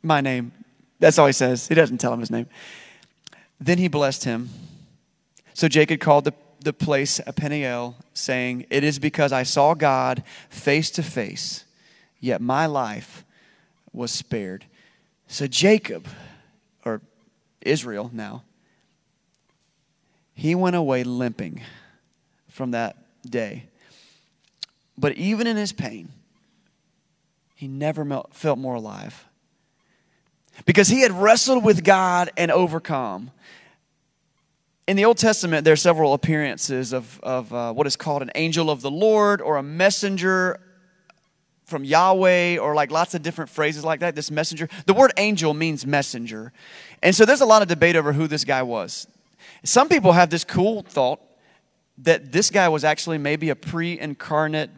My 0.00 0.20
name. 0.20 0.52
That's 1.00 1.18
all 1.18 1.26
he 1.26 1.32
says. 1.32 1.66
He 1.66 1.74
doesn't 1.74 1.98
tell 1.98 2.12
him 2.12 2.20
his 2.20 2.30
name. 2.30 2.46
Then 3.58 3.78
he 3.78 3.88
blessed 3.88 4.22
him. 4.22 4.48
So 5.54 5.66
Jacob 5.66 5.98
called 5.98 6.22
the, 6.22 6.34
the 6.60 6.72
place 6.72 7.20
Peniel, 7.34 7.96
saying, 8.14 8.64
It 8.70 8.84
is 8.84 9.00
because 9.00 9.32
I 9.32 9.42
saw 9.42 9.74
God 9.74 10.22
face 10.48 10.88
to 10.92 11.02
face, 11.02 11.64
yet 12.20 12.40
my 12.40 12.66
life 12.66 13.24
was 13.92 14.12
spared. 14.12 14.66
So 15.26 15.48
Jacob, 15.48 16.06
or 16.84 17.00
Israel 17.60 18.08
now, 18.14 18.44
he 20.32 20.54
went 20.54 20.76
away 20.76 21.02
limping 21.02 21.62
from 22.46 22.70
that 22.70 22.96
day. 23.28 23.64
But 25.00 25.14
even 25.14 25.46
in 25.46 25.56
his 25.56 25.72
pain, 25.72 26.10
he 27.54 27.66
never 27.66 28.22
felt 28.32 28.58
more 28.58 28.74
alive. 28.74 29.26
Because 30.66 30.88
he 30.88 31.00
had 31.00 31.10
wrestled 31.12 31.64
with 31.64 31.82
God 31.82 32.30
and 32.36 32.50
overcome. 32.50 33.30
In 34.86 34.98
the 34.98 35.06
Old 35.06 35.16
Testament, 35.16 35.64
there 35.64 35.72
are 35.72 35.76
several 35.76 36.12
appearances 36.12 36.92
of, 36.92 37.18
of 37.22 37.52
uh, 37.52 37.72
what 37.72 37.86
is 37.86 37.96
called 37.96 38.20
an 38.20 38.30
angel 38.34 38.70
of 38.70 38.82
the 38.82 38.90
Lord 38.90 39.40
or 39.40 39.56
a 39.56 39.62
messenger 39.62 40.60
from 41.64 41.82
Yahweh 41.84 42.58
or 42.58 42.74
like 42.74 42.90
lots 42.90 43.14
of 43.14 43.22
different 43.22 43.48
phrases 43.48 43.84
like 43.84 44.00
that. 44.00 44.14
This 44.14 44.30
messenger. 44.30 44.68
The 44.84 44.92
word 44.92 45.12
angel 45.16 45.54
means 45.54 45.86
messenger. 45.86 46.52
And 47.02 47.14
so 47.14 47.24
there's 47.24 47.40
a 47.40 47.46
lot 47.46 47.62
of 47.62 47.68
debate 47.68 47.96
over 47.96 48.12
who 48.12 48.26
this 48.26 48.44
guy 48.44 48.62
was. 48.62 49.06
Some 49.64 49.88
people 49.88 50.12
have 50.12 50.28
this 50.28 50.44
cool 50.44 50.82
thought 50.82 51.20
that 51.98 52.32
this 52.32 52.50
guy 52.50 52.68
was 52.68 52.84
actually 52.84 53.18
maybe 53.18 53.48
a 53.50 53.56
pre 53.56 53.98
incarnate 53.98 54.70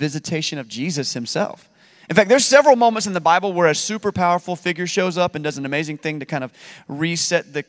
visitation 0.00 0.58
of 0.58 0.66
Jesus 0.66 1.12
himself. 1.12 1.68
In 2.08 2.16
fact, 2.16 2.28
there's 2.28 2.44
several 2.44 2.74
moments 2.74 3.06
in 3.06 3.12
the 3.12 3.20
Bible 3.20 3.52
where 3.52 3.68
a 3.68 3.74
super 3.74 4.10
powerful 4.10 4.56
figure 4.56 4.88
shows 4.88 5.16
up 5.16 5.36
and 5.36 5.44
does 5.44 5.58
an 5.58 5.64
amazing 5.64 5.98
thing 5.98 6.18
to 6.18 6.26
kind 6.26 6.42
of 6.42 6.52
reset 6.88 7.52
the, 7.52 7.64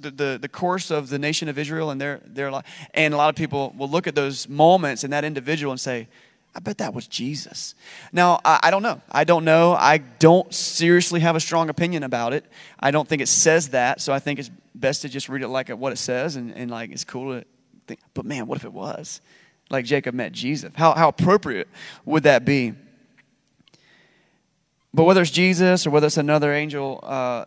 the, 0.00 0.38
the 0.40 0.48
course 0.48 0.90
of 0.90 1.10
the 1.10 1.18
nation 1.18 1.48
of 1.50 1.58
Israel 1.58 1.90
and 1.90 2.00
their, 2.00 2.20
their 2.24 2.50
life. 2.50 2.64
And 2.94 3.12
a 3.12 3.18
lot 3.18 3.28
of 3.28 3.36
people 3.36 3.74
will 3.76 3.90
look 3.90 4.06
at 4.06 4.14
those 4.14 4.48
moments 4.48 5.04
and 5.04 5.12
that 5.12 5.24
individual 5.24 5.72
and 5.72 5.80
say, 5.80 6.08
I 6.54 6.60
bet 6.60 6.78
that 6.78 6.94
was 6.94 7.06
Jesus. 7.06 7.74
Now, 8.12 8.40
I, 8.44 8.60
I, 8.62 8.70
don't 8.70 8.82
know. 8.82 9.02
I 9.10 9.24
don't 9.24 9.44
know. 9.44 9.72
I 9.72 9.98
don't 9.98 10.52
seriously 10.54 11.20
have 11.20 11.36
a 11.36 11.40
strong 11.40 11.68
opinion 11.68 12.02
about 12.02 12.32
it. 12.32 12.46
I 12.78 12.92
don't 12.92 13.06
think 13.06 13.20
it 13.20 13.28
says 13.28 13.70
that, 13.70 14.00
so 14.00 14.12
I 14.12 14.20
think 14.20 14.38
it's 14.38 14.50
best 14.74 15.02
to 15.02 15.08
just 15.08 15.28
read 15.28 15.42
it 15.42 15.48
like 15.48 15.68
what 15.68 15.92
it 15.92 15.98
says 15.98 16.36
and, 16.36 16.54
and 16.54 16.70
like 16.70 16.92
it's 16.92 17.04
cool 17.04 17.40
to 17.40 17.46
think. 17.86 18.00
But 18.14 18.24
man, 18.24 18.46
what 18.46 18.56
if 18.56 18.64
it 18.64 18.72
was? 18.72 19.20
Like 19.70 19.84
Jacob 19.84 20.14
met 20.14 20.32
Jesus. 20.32 20.72
How, 20.74 20.92
how 20.92 21.08
appropriate 21.08 21.68
would 22.04 22.24
that 22.24 22.44
be? 22.44 22.74
But 24.94 25.04
whether 25.04 25.22
it's 25.22 25.30
Jesus 25.30 25.86
or 25.86 25.90
whether 25.90 26.06
it's 26.06 26.18
another 26.18 26.52
angel, 26.52 27.00
uh, 27.02 27.46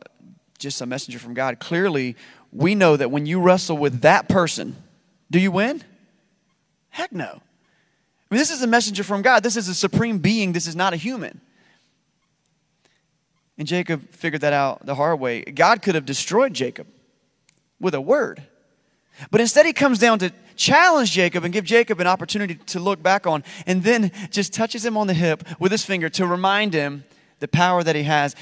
just 0.58 0.82
a 0.82 0.86
messenger 0.86 1.20
from 1.20 1.34
God, 1.34 1.60
clearly 1.60 2.16
we 2.52 2.74
know 2.74 2.98
that 2.98 3.12
when 3.12 3.26
you 3.26 3.40
wrestle 3.40 3.78
with 3.78 4.02
that 4.02 4.28
person, 4.28 4.76
do 5.30 5.40
you 5.40 5.52
win? 5.52 5.84
Heck 6.90 7.12
no. 7.12 7.26
I 7.26 8.34
mean, 8.34 8.40
this 8.40 8.50
is 8.50 8.64
a 8.64 8.68
messenger 8.68 9.04
from 9.04 9.22
God. 9.22 9.44
This 9.44 9.58
is 9.58 9.68
a 9.68 9.76
supreme 9.76 10.18
being. 10.18 10.54
This 10.54 10.66
is 10.66 10.76
not 10.76 10.94
a 10.94 10.98
human. 10.98 11.42
And 13.58 13.68
Jacob 13.68 14.10
figured 14.10 14.42
that 14.42 14.54
out 14.54 14.86
the 14.86 14.96
hard 14.96 15.20
way. 15.20 15.42
God 15.42 15.82
could 15.82 15.96
have 15.96 16.06
destroyed 16.06 16.54
Jacob 16.54 16.88
with 17.80 17.94
a 17.94 18.02
word. 18.02 18.44
But 19.32 19.42
instead, 19.42 19.66
he 19.66 19.74
comes 19.74 20.00
down 20.00 20.20
to 20.20 20.32
challenge 20.56 21.12
Jacob 21.12 21.44
and 21.44 21.54
give 21.54 21.66
Jacob 21.66 22.00
an 22.00 22.08
opportunity 22.08 22.56
to 22.56 22.80
look 22.80 23.02
back 23.02 23.28
on, 23.28 23.44
and 23.66 23.84
then 23.84 24.12
just 24.30 24.54
touches 24.54 24.86
him 24.86 24.98
on 24.98 25.08
the 25.08 25.14
hip 25.14 25.44
with 25.60 25.72
his 25.72 25.86
finger 25.86 26.10
to 26.10 26.26
remind 26.26 26.74
him 26.74 27.04
the 27.40 27.48
power 27.48 27.84
that 27.84 27.96
he 27.96 28.04
has. 28.04 28.36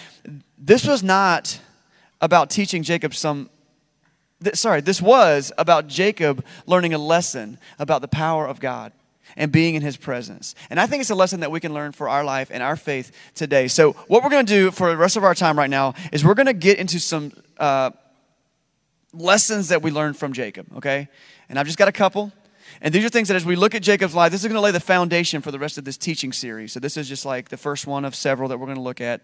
This 0.57 0.85
was 0.85 1.03
not 1.03 1.59
about 2.21 2.49
teaching 2.49 2.83
Jacob 2.83 3.13
some. 3.13 3.49
Th- 4.43 4.55
sorry, 4.55 4.81
this 4.81 5.01
was 5.01 5.51
about 5.57 5.87
Jacob 5.87 6.45
learning 6.65 6.93
a 6.93 6.97
lesson 6.97 7.57
about 7.79 8.01
the 8.01 8.07
power 8.07 8.47
of 8.47 8.59
God 8.59 8.91
and 9.35 9.51
being 9.51 9.75
in 9.75 9.81
his 9.81 9.97
presence. 9.97 10.53
And 10.69 10.79
I 10.79 10.85
think 10.85 11.01
it's 11.01 11.09
a 11.09 11.15
lesson 11.15 11.39
that 11.39 11.51
we 11.51 11.59
can 11.59 11.73
learn 11.73 11.91
for 11.91 12.07
our 12.07 12.23
life 12.23 12.49
and 12.51 12.61
our 12.61 12.75
faith 12.75 13.11
today. 13.35 13.67
So, 13.67 13.93
what 14.07 14.23
we're 14.23 14.29
going 14.29 14.45
to 14.45 14.53
do 14.53 14.71
for 14.71 14.89
the 14.89 14.97
rest 14.97 15.17
of 15.17 15.23
our 15.23 15.35
time 15.35 15.57
right 15.57 15.69
now 15.69 15.95
is 16.11 16.23
we're 16.23 16.33
going 16.33 16.47
to 16.47 16.53
get 16.53 16.77
into 16.77 16.99
some. 16.99 17.31
Uh, 17.57 17.91
lessons 19.13 19.69
that 19.69 19.81
we 19.81 19.91
learned 19.91 20.17
from 20.17 20.33
Jacob, 20.33 20.67
okay? 20.77 21.07
And 21.49 21.59
I've 21.59 21.65
just 21.65 21.77
got 21.77 21.87
a 21.87 21.93
couple. 21.93 22.31
And 22.81 22.93
these 22.93 23.05
are 23.05 23.09
things 23.09 23.27
that 23.27 23.35
as 23.35 23.45
we 23.45 23.55
look 23.55 23.75
at 23.75 23.83
Jacob's 23.83 24.15
life, 24.15 24.31
this 24.31 24.41
is 24.41 24.47
going 24.47 24.55
to 24.55 24.61
lay 24.61 24.71
the 24.71 24.79
foundation 24.79 25.41
for 25.41 25.51
the 25.51 25.59
rest 25.59 25.77
of 25.77 25.85
this 25.85 25.97
teaching 25.97 26.33
series. 26.33 26.73
So 26.73 26.79
this 26.79 26.97
is 26.97 27.07
just 27.07 27.25
like 27.25 27.49
the 27.49 27.57
first 27.57 27.85
one 27.87 28.05
of 28.05 28.15
several 28.15 28.49
that 28.49 28.57
we're 28.57 28.65
going 28.65 28.77
to 28.77 28.83
look 28.83 29.01
at. 29.01 29.21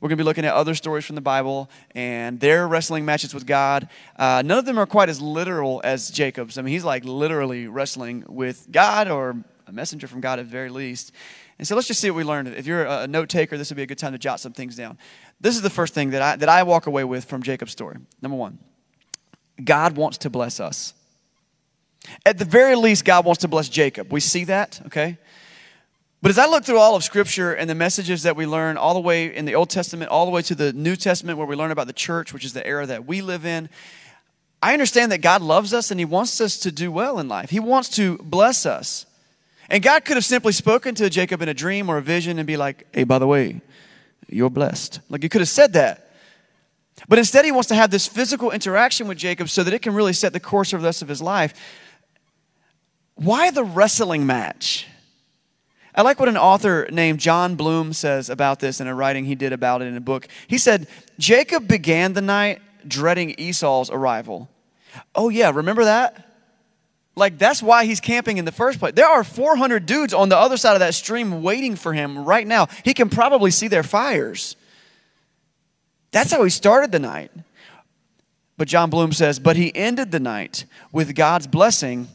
We're 0.00 0.08
going 0.08 0.18
to 0.18 0.24
be 0.24 0.26
looking 0.26 0.44
at 0.44 0.52
other 0.52 0.74
stories 0.74 1.04
from 1.04 1.14
the 1.14 1.22
Bible 1.22 1.70
and 1.94 2.40
their 2.40 2.66
wrestling 2.68 3.04
matches 3.04 3.32
with 3.32 3.46
God. 3.46 3.88
Uh, 4.16 4.42
none 4.44 4.58
of 4.58 4.66
them 4.66 4.78
are 4.78 4.86
quite 4.86 5.08
as 5.08 5.20
literal 5.20 5.80
as 5.84 6.10
Jacob's. 6.10 6.58
I 6.58 6.62
mean, 6.62 6.72
he's 6.72 6.84
like 6.84 7.04
literally 7.04 7.68
wrestling 7.68 8.24
with 8.28 8.66
God 8.70 9.08
or 9.08 9.36
a 9.66 9.72
messenger 9.72 10.06
from 10.06 10.20
God 10.20 10.38
at 10.40 10.46
the 10.46 10.50
very 10.50 10.68
least. 10.68 11.12
And 11.58 11.66
so 11.66 11.74
let's 11.74 11.86
just 11.86 12.00
see 12.00 12.10
what 12.10 12.16
we 12.16 12.24
learned. 12.24 12.48
If 12.48 12.66
you're 12.66 12.84
a 12.84 13.06
note 13.06 13.28
taker, 13.28 13.56
this 13.56 13.70
would 13.70 13.76
be 13.76 13.82
a 13.82 13.86
good 13.86 13.98
time 13.98 14.12
to 14.12 14.18
jot 14.18 14.40
some 14.40 14.52
things 14.52 14.76
down. 14.76 14.98
This 15.40 15.54
is 15.54 15.62
the 15.62 15.70
first 15.70 15.94
thing 15.94 16.10
that 16.10 16.20
I, 16.20 16.36
that 16.36 16.48
I 16.48 16.64
walk 16.64 16.86
away 16.86 17.04
with 17.04 17.24
from 17.24 17.42
Jacob's 17.42 17.72
story. 17.72 17.96
Number 18.20 18.36
one, 18.36 18.58
God 19.62 19.96
wants 19.96 20.18
to 20.18 20.30
bless 20.30 20.60
us. 20.60 20.94
At 22.26 22.38
the 22.38 22.44
very 22.44 22.74
least, 22.74 23.04
God 23.04 23.24
wants 23.24 23.40
to 23.42 23.48
bless 23.48 23.68
Jacob. 23.68 24.12
We 24.12 24.20
see 24.20 24.44
that, 24.44 24.80
okay? 24.86 25.18
But 26.20 26.30
as 26.30 26.38
I 26.38 26.46
look 26.46 26.64
through 26.64 26.78
all 26.78 26.96
of 26.96 27.04
Scripture 27.04 27.52
and 27.52 27.68
the 27.68 27.74
messages 27.74 28.22
that 28.22 28.34
we 28.34 28.46
learn, 28.46 28.76
all 28.76 28.94
the 28.94 29.00
way 29.00 29.34
in 29.34 29.44
the 29.44 29.54
Old 29.54 29.70
Testament, 29.70 30.10
all 30.10 30.24
the 30.24 30.30
way 30.30 30.42
to 30.42 30.54
the 30.54 30.72
New 30.72 30.96
Testament, 30.96 31.38
where 31.38 31.46
we 31.46 31.54
learn 31.54 31.70
about 31.70 31.86
the 31.86 31.92
church, 31.92 32.32
which 32.32 32.44
is 32.44 32.54
the 32.54 32.66
era 32.66 32.86
that 32.86 33.06
we 33.06 33.20
live 33.20 33.44
in, 33.44 33.68
I 34.62 34.72
understand 34.72 35.12
that 35.12 35.18
God 35.18 35.42
loves 35.42 35.74
us 35.74 35.90
and 35.90 36.00
He 36.00 36.06
wants 36.06 36.40
us 36.40 36.56
to 36.60 36.72
do 36.72 36.90
well 36.90 37.18
in 37.18 37.28
life. 37.28 37.50
He 37.50 37.60
wants 37.60 37.90
to 37.96 38.16
bless 38.18 38.64
us. 38.64 39.04
And 39.68 39.82
God 39.82 40.06
could 40.06 40.16
have 40.16 40.24
simply 40.24 40.52
spoken 40.52 40.94
to 40.94 41.10
Jacob 41.10 41.42
in 41.42 41.48
a 41.50 41.54
dream 41.54 41.90
or 41.90 41.98
a 41.98 42.02
vision 42.02 42.38
and 42.38 42.46
be 42.46 42.56
like, 42.56 42.86
hey, 42.94 43.04
by 43.04 43.18
the 43.18 43.26
way, 43.26 43.60
you're 44.26 44.48
blessed. 44.48 45.00
Like 45.10 45.22
He 45.22 45.28
could 45.28 45.42
have 45.42 45.48
said 45.48 45.74
that. 45.74 46.03
But 47.08 47.18
instead, 47.18 47.44
He 47.44 47.52
wants 47.52 47.68
to 47.68 47.74
have 47.74 47.90
this 47.90 48.06
physical 48.06 48.50
interaction 48.50 49.08
with 49.08 49.18
Jacob 49.18 49.48
so 49.48 49.62
that 49.62 49.74
it 49.74 49.82
can 49.82 49.94
really 49.94 50.12
set 50.12 50.32
the 50.32 50.40
course 50.40 50.72
of 50.72 50.80
the 50.80 50.86
rest 50.86 51.02
of 51.02 51.08
his 51.08 51.20
life. 51.20 51.54
Why 53.16 53.50
the 53.50 53.64
wrestling 53.64 54.26
match? 54.26 54.86
I 55.94 56.02
like 56.02 56.18
what 56.18 56.28
an 56.28 56.36
author 56.36 56.88
named 56.90 57.20
Jon 57.20 57.54
Bloom 57.54 57.92
says 57.92 58.28
about 58.28 58.58
this 58.58 58.80
in 58.80 58.88
a 58.88 58.94
writing 58.94 59.24
he 59.24 59.36
did 59.36 59.52
about 59.52 59.80
it 59.80 59.86
in 59.86 59.96
a 59.96 60.00
book. 60.00 60.26
He 60.48 60.58
said, 60.58 60.88
Jacob 61.18 61.68
began 61.68 62.14
the 62.14 62.20
night 62.20 62.60
dreading 62.86 63.34
Esau's 63.38 63.90
arrival. 63.90 64.48
Oh, 65.14 65.28
yeah, 65.28 65.52
remember 65.54 65.84
that? 65.84 66.32
Like, 67.16 67.38
that's 67.38 67.62
why 67.62 67.84
he's 67.84 68.00
camping 68.00 68.38
in 68.38 68.44
the 68.44 68.52
first 68.52 68.80
place. 68.80 68.94
There 68.94 69.06
are 69.06 69.22
400 69.22 69.86
dudes 69.86 70.12
on 70.12 70.28
the 70.28 70.36
other 70.36 70.56
side 70.56 70.72
of 70.72 70.80
that 70.80 70.94
stream 70.94 71.42
waiting 71.42 71.76
for 71.76 71.92
him 71.92 72.24
right 72.24 72.46
now. 72.46 72.66
He 72.84 72.92
can 72.92 73.08
probably 73.08 73.52
see 73.52 73.68
their 73.68 73.84
fires. 73.84 74.56
That's 76.14 76.30
how 76.30 76.44
he 76.44 76.50
started 76.50 76.92
the 76.92 77.00
night. 77.00 77.32
But 78.56 78.68
Jon 78.68 78.88
Bloom 78.88 79.12
says, 79.12 79.40
but 79.40 79.56
he 79.56 79.74
ended 79.74 80.12
the 80.12 80.20
night 80.20 80.64
with 80.92 81.16
God's 81.16 81.48
blessing 81.48 82.06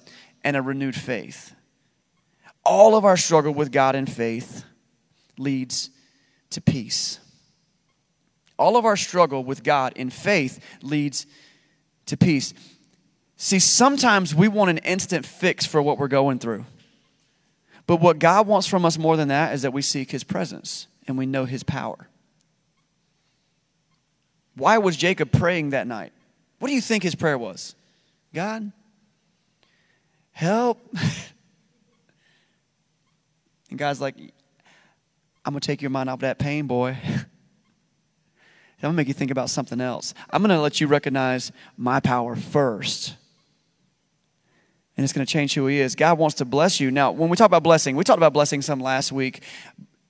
and 0.42 0.56
a 0.56 0.62
renewed 0.62 0.96
faith. 0.96 1.54
All 2.64 2.96
of 2.96 3.04
our 3.04 3.18
struggle 3.18 3.54
with 3.54 3.74
God 3.74 3.98
in 3.98 4.06
faith 4.06 4.64
leads 5.38 5.90
to 6.52 6.62
peace. 6.62 7.20
All 8.58 8.78
of 8.78 8.86
our 8.86 8.96
struggle 8.96 9.44
with 9.44 9.66
God 9.66 9.92
in 9.98 10.10
faith 10.10 10.64
leads 10.82 11.26
to 12.06 12.16
peace. 12.16 12.54
See, 13.36 13.60
sometimes 13.60 14.34
we 14.34 14.48
want 14.48 14.70
an 14.70 14.78
instant 14.78 15.26
fix 15.26 15.66
for 15.66 15.82
what 15.82 15.98
we're 15.98 16.08
going 16.08 16.40
through. 16.40 16.66
But 17.86 17.98
what 17.98 18.18
God 18.18 18.48
wants 18.48 18.66
from 18.66 18.86
us 18.86 18.98
more 18.98 19.18
than 19.18 19.28
that 19.28 19.54
is 19.54 19.64
that 19.64 19.74
we 19.74 19.82
seek 19.82 20.12
His 20.12 20.24
presence 20.24 20.88
and 21.06 21.18
we 21.18 21.26
know 21.26 21.44
His 21.44 21.64
power. 21.64 22.09
Why 24.60 24.78
was 24.78 24.96
Jacob 24.98 25.32
praying 25.32 25.70
that 25.72 25.88
night? 25.88 26.12
What 26.60 26.68
do 26.68 26.76
you 26.76 26.82
think 26.82 27.02
his 27.02 27.16
prayer 27.16 27.38
was? 27.38 27.76
God, 28.34 28.72
help. 30.32 30.80
and 33.70 33.80
God's 33.80 34.02
like, 34.02 34.16
I'm 35.46 35.54
going 35.54 35.62
to 35.62 35.66
take 35.66 35.82
your 35.82 35.92
mind 35.92 36.10
off 36.10 36.20
that 36.20 36.38
pain, 36.38 36.68
boy. 36.68 36.98
I'm 38.82 38.82
going 38.82 38.94
to 38.94 38.98
make 38.98 39.08
you 39.08 39.14
think 39.14 39.32
about 39.32 39.50
something 39.50 39.82
else. 39.82 40.14
I'm 40.30 40.42
going 40.42 40.56
to 40.56 40.62
let 40.62 40.80
you 40.80 40.88
recognize 40.88 41.52
my 41.76 42.00
power 42.00 42.36
first. 42.36 43.16
And 44.96 45.04
it's 45.04 45.12
going 45.12 45.26
to 45.26 45.32
change 45.32 45.54
who 45.54 45.68
he 45.68 45.80
is. 45.80 45.96
God 45.96 46.18
wants 46.18 46.36
to 46.36 46.46
bless 46.46 46.80
you. 46.80 46.92
Now, 46.92 47.12
when 47.12 47.30
we 47.30 47.38
talk 47.38 47.48
about 47.48 47.64
blessing, 47.64 47.96
we 47.96 48.04
talked 48.04 48.18
about 48.18 48.34
blessing 48.34 48.62
some 48.62 48.80
last 48.80 49.12
week. 49.12 49.44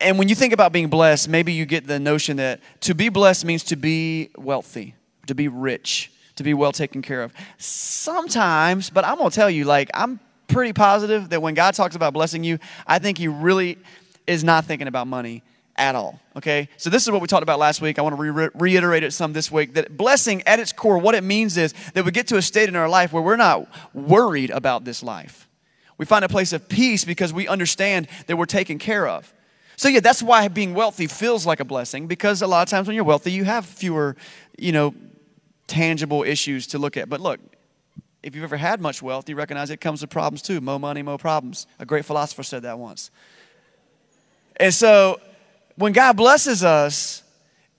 And 0.01 0.17
when 0.17 0.29
you 0.29 0.35
think 0.35 0.53
about 0.53 0.71
being 0.71 0.87
blessed, 0.87 1.27
maybe 1.27 1.51
you 1.51 1.65
get 1.65 1.85
the 1.85 1.99
notion 1.99 2.37
that 2.37 2.61
to 2.81 2.95
be 2.95 3.09
blessed 3.09 3.43
means 3.45 3.63
to 3.65 3.75
be 3.75 4.29
wealthy, 4.37 4.95
to 5.27 5.35
be 5.35 5.47
rich 5.47 6.11
to 6.39 6.43
be 6.43 6.53
well 6.53 6.71
taken 6.71 7.01
care 7.01 7.21
of. 7.21 7.33
Sometimes, 7.57 8.89
but 8.89 9.05
I'm 9.05 9.17
going 9.17 9.29
to 9.29 9.35
tell 9.35 9.49
you, 9.49 9.65
like, 9.65 9.89
I'm 9.93 10.21
pretty 10.47 10.73
positive 10.73 11.29
that 11.29 11.41
when 11.41 11.53
God 11.53 11.75
talks 11.75 11.95
about 11.95 12.13
blessing 12.13 12.45
you, 12.45 12.59
I 12.87 12.97
think 12.97 13.17
He 13.17 13.27
really 13.27 13.77
is 14.25 14.43
not 14.43 14.63
thinking 14.65 14.87
about 14.87 15.07
money 15.07 15.43
at 15.75 15.95
all. 15.95 16.19
Okay? 16.37 16.69
So, 16.77 16.89
this 16.89 17.03
is 17.03 17.11
what 17.11 17.21
we 17.21 17.27
talked 17.27 17.43
about 17.43 17.59
last 17.59 17.81
week. 17.81 17.99
I 17.99 18.01
want 18.03 18.15
to 18.15 18.31
re- 18.31 18.49
reiterate 18.55 19.03
it 19.03 19.11
some 19.11 19.33
this 19.33 19.51
week 19.51 19.73
that 19.73 19.97
blessing 19.97 20.41
at 20.47 20.59
its 20.59 20.71
core, 20.71 20.97
what 20.97 21.13
it 21.13 21.25
means 21.25 21.57
is 21.57 21.73
that 21.93 22.05
we 22.05 22.11
get 22.11 22.27
to 22.27 22.37
a 22.37 22.41
state 22.41 22.69
in 22.69 22.75
our 22.77 22.89
life 22.89 23.11
where 23.11 23.21
we're 23.21 23.35
not 23.35 23.67
worried 23.93 24.49
about 24.49 24.85
this 24.85 25.03
life. 25.03 25.49
We 25.97 26.05
find 26.05 26.23
a 26.23 26.29
place 26.29 26.53
of 26.53 26.69
peace 26.69 27.03
because 27.03 27.33
we 27.33 27.49
understand 27.49 28.07
that 28.27 28.37
we're 28.37 28.45
taken 28.45 28.79
care 28.79 29.05
of. 29.09 29.33
So, 29.79 29.87
yeah, 29.87 30.01
that's 30.01 30.21
why 30.21 30.45
being 30.49 30.73
wealthy 30.73 31.07
feels 31.07 31.45
like 31.45 31.61
a 31.61 31.63
blessing 31.63 32.05
because 32.05 32.41
a 32.41 32.47
lot 32.47 32.63
of 32.63 32.69
times 32.69 32.85
when 32.85 32.95
you're 32.95 33.05
wealthy, 33.05 33.31
you 33.31 33.45
have 33.45 33.65
fewer, 33.65 34.17
you 34.57 34.73
know, 34.73 34.93
tangible 35.67 36.21
issues 36.23 36.67
to 36.67 36.77
look 36.77 36.97
at. 36.97 37.07
But 37.07 37.21
look, 37.21 37.39
if 38.21 38.35
you've 38.35 38.43
ever 38.43 38.57
had 38.57 38.81
much 38.81 39.01
wealth, 39.01 39.29
you 39.29 39.37
recognize 39.37 39.69
it 39.69 39.79
comes 39.79 40.01
with 40.01 40.09
problems 40.09 40.41
too. 40.41 40.59
Mo 40.59 40.79
money, 40.79 41.01
mo 41.01 41.17
problems. 41.17 41.65
A 41.79 41.85
great 41.85 42.03
philosopher 42.03 42.43
said 42.43 42.63
that 42.63 42.77
once. 42.77 43.09
And 44.57 44.73
so 44.73 45.21
when 45.77 45.93
God 45.93 46.17
blesses 46.17 46.61
us, 46.61 47.23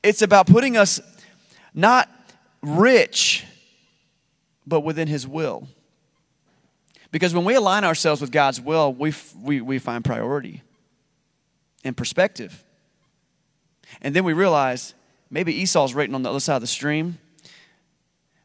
it's 0.02 0.22
about 0.22 0.46
putting 0.46 0.78
us 0.78 1.02
not 1.74 2.08
rich, 2.62 3.44
but 4.66 4.80
within 4.80 5.06
His 5.06 5.28
will. 5.28 5.68
Because 7.12 7.34
when 7.34 7.44
we 7.44 7.56
align 7.56 7.84
ourselves 7.84 8.22
with 8.22 8.32
God's 8.32 8.58
will, 8.58 8.90
we, 8.90 9.12
we, 9.42 9.60
we 9.60 9.78
find 9.78 10.02
priority 10.02 10.62
and 11.84 11.96
perspective. 11.96 12.64
And 14.00 14.14
then 14.14 14.24
we 14.24 14.32
realize 14.32 14.94
maybe 15.30 15.54
Esau's 15.54 15.94
waiting 15.94 16.14
on 16.14 16.22
the 16.22 16.30
other 16.30 16.40
side 16.40 16.56
of 16.56 16.60
the 16.60 16.66
stream 16.66 17.18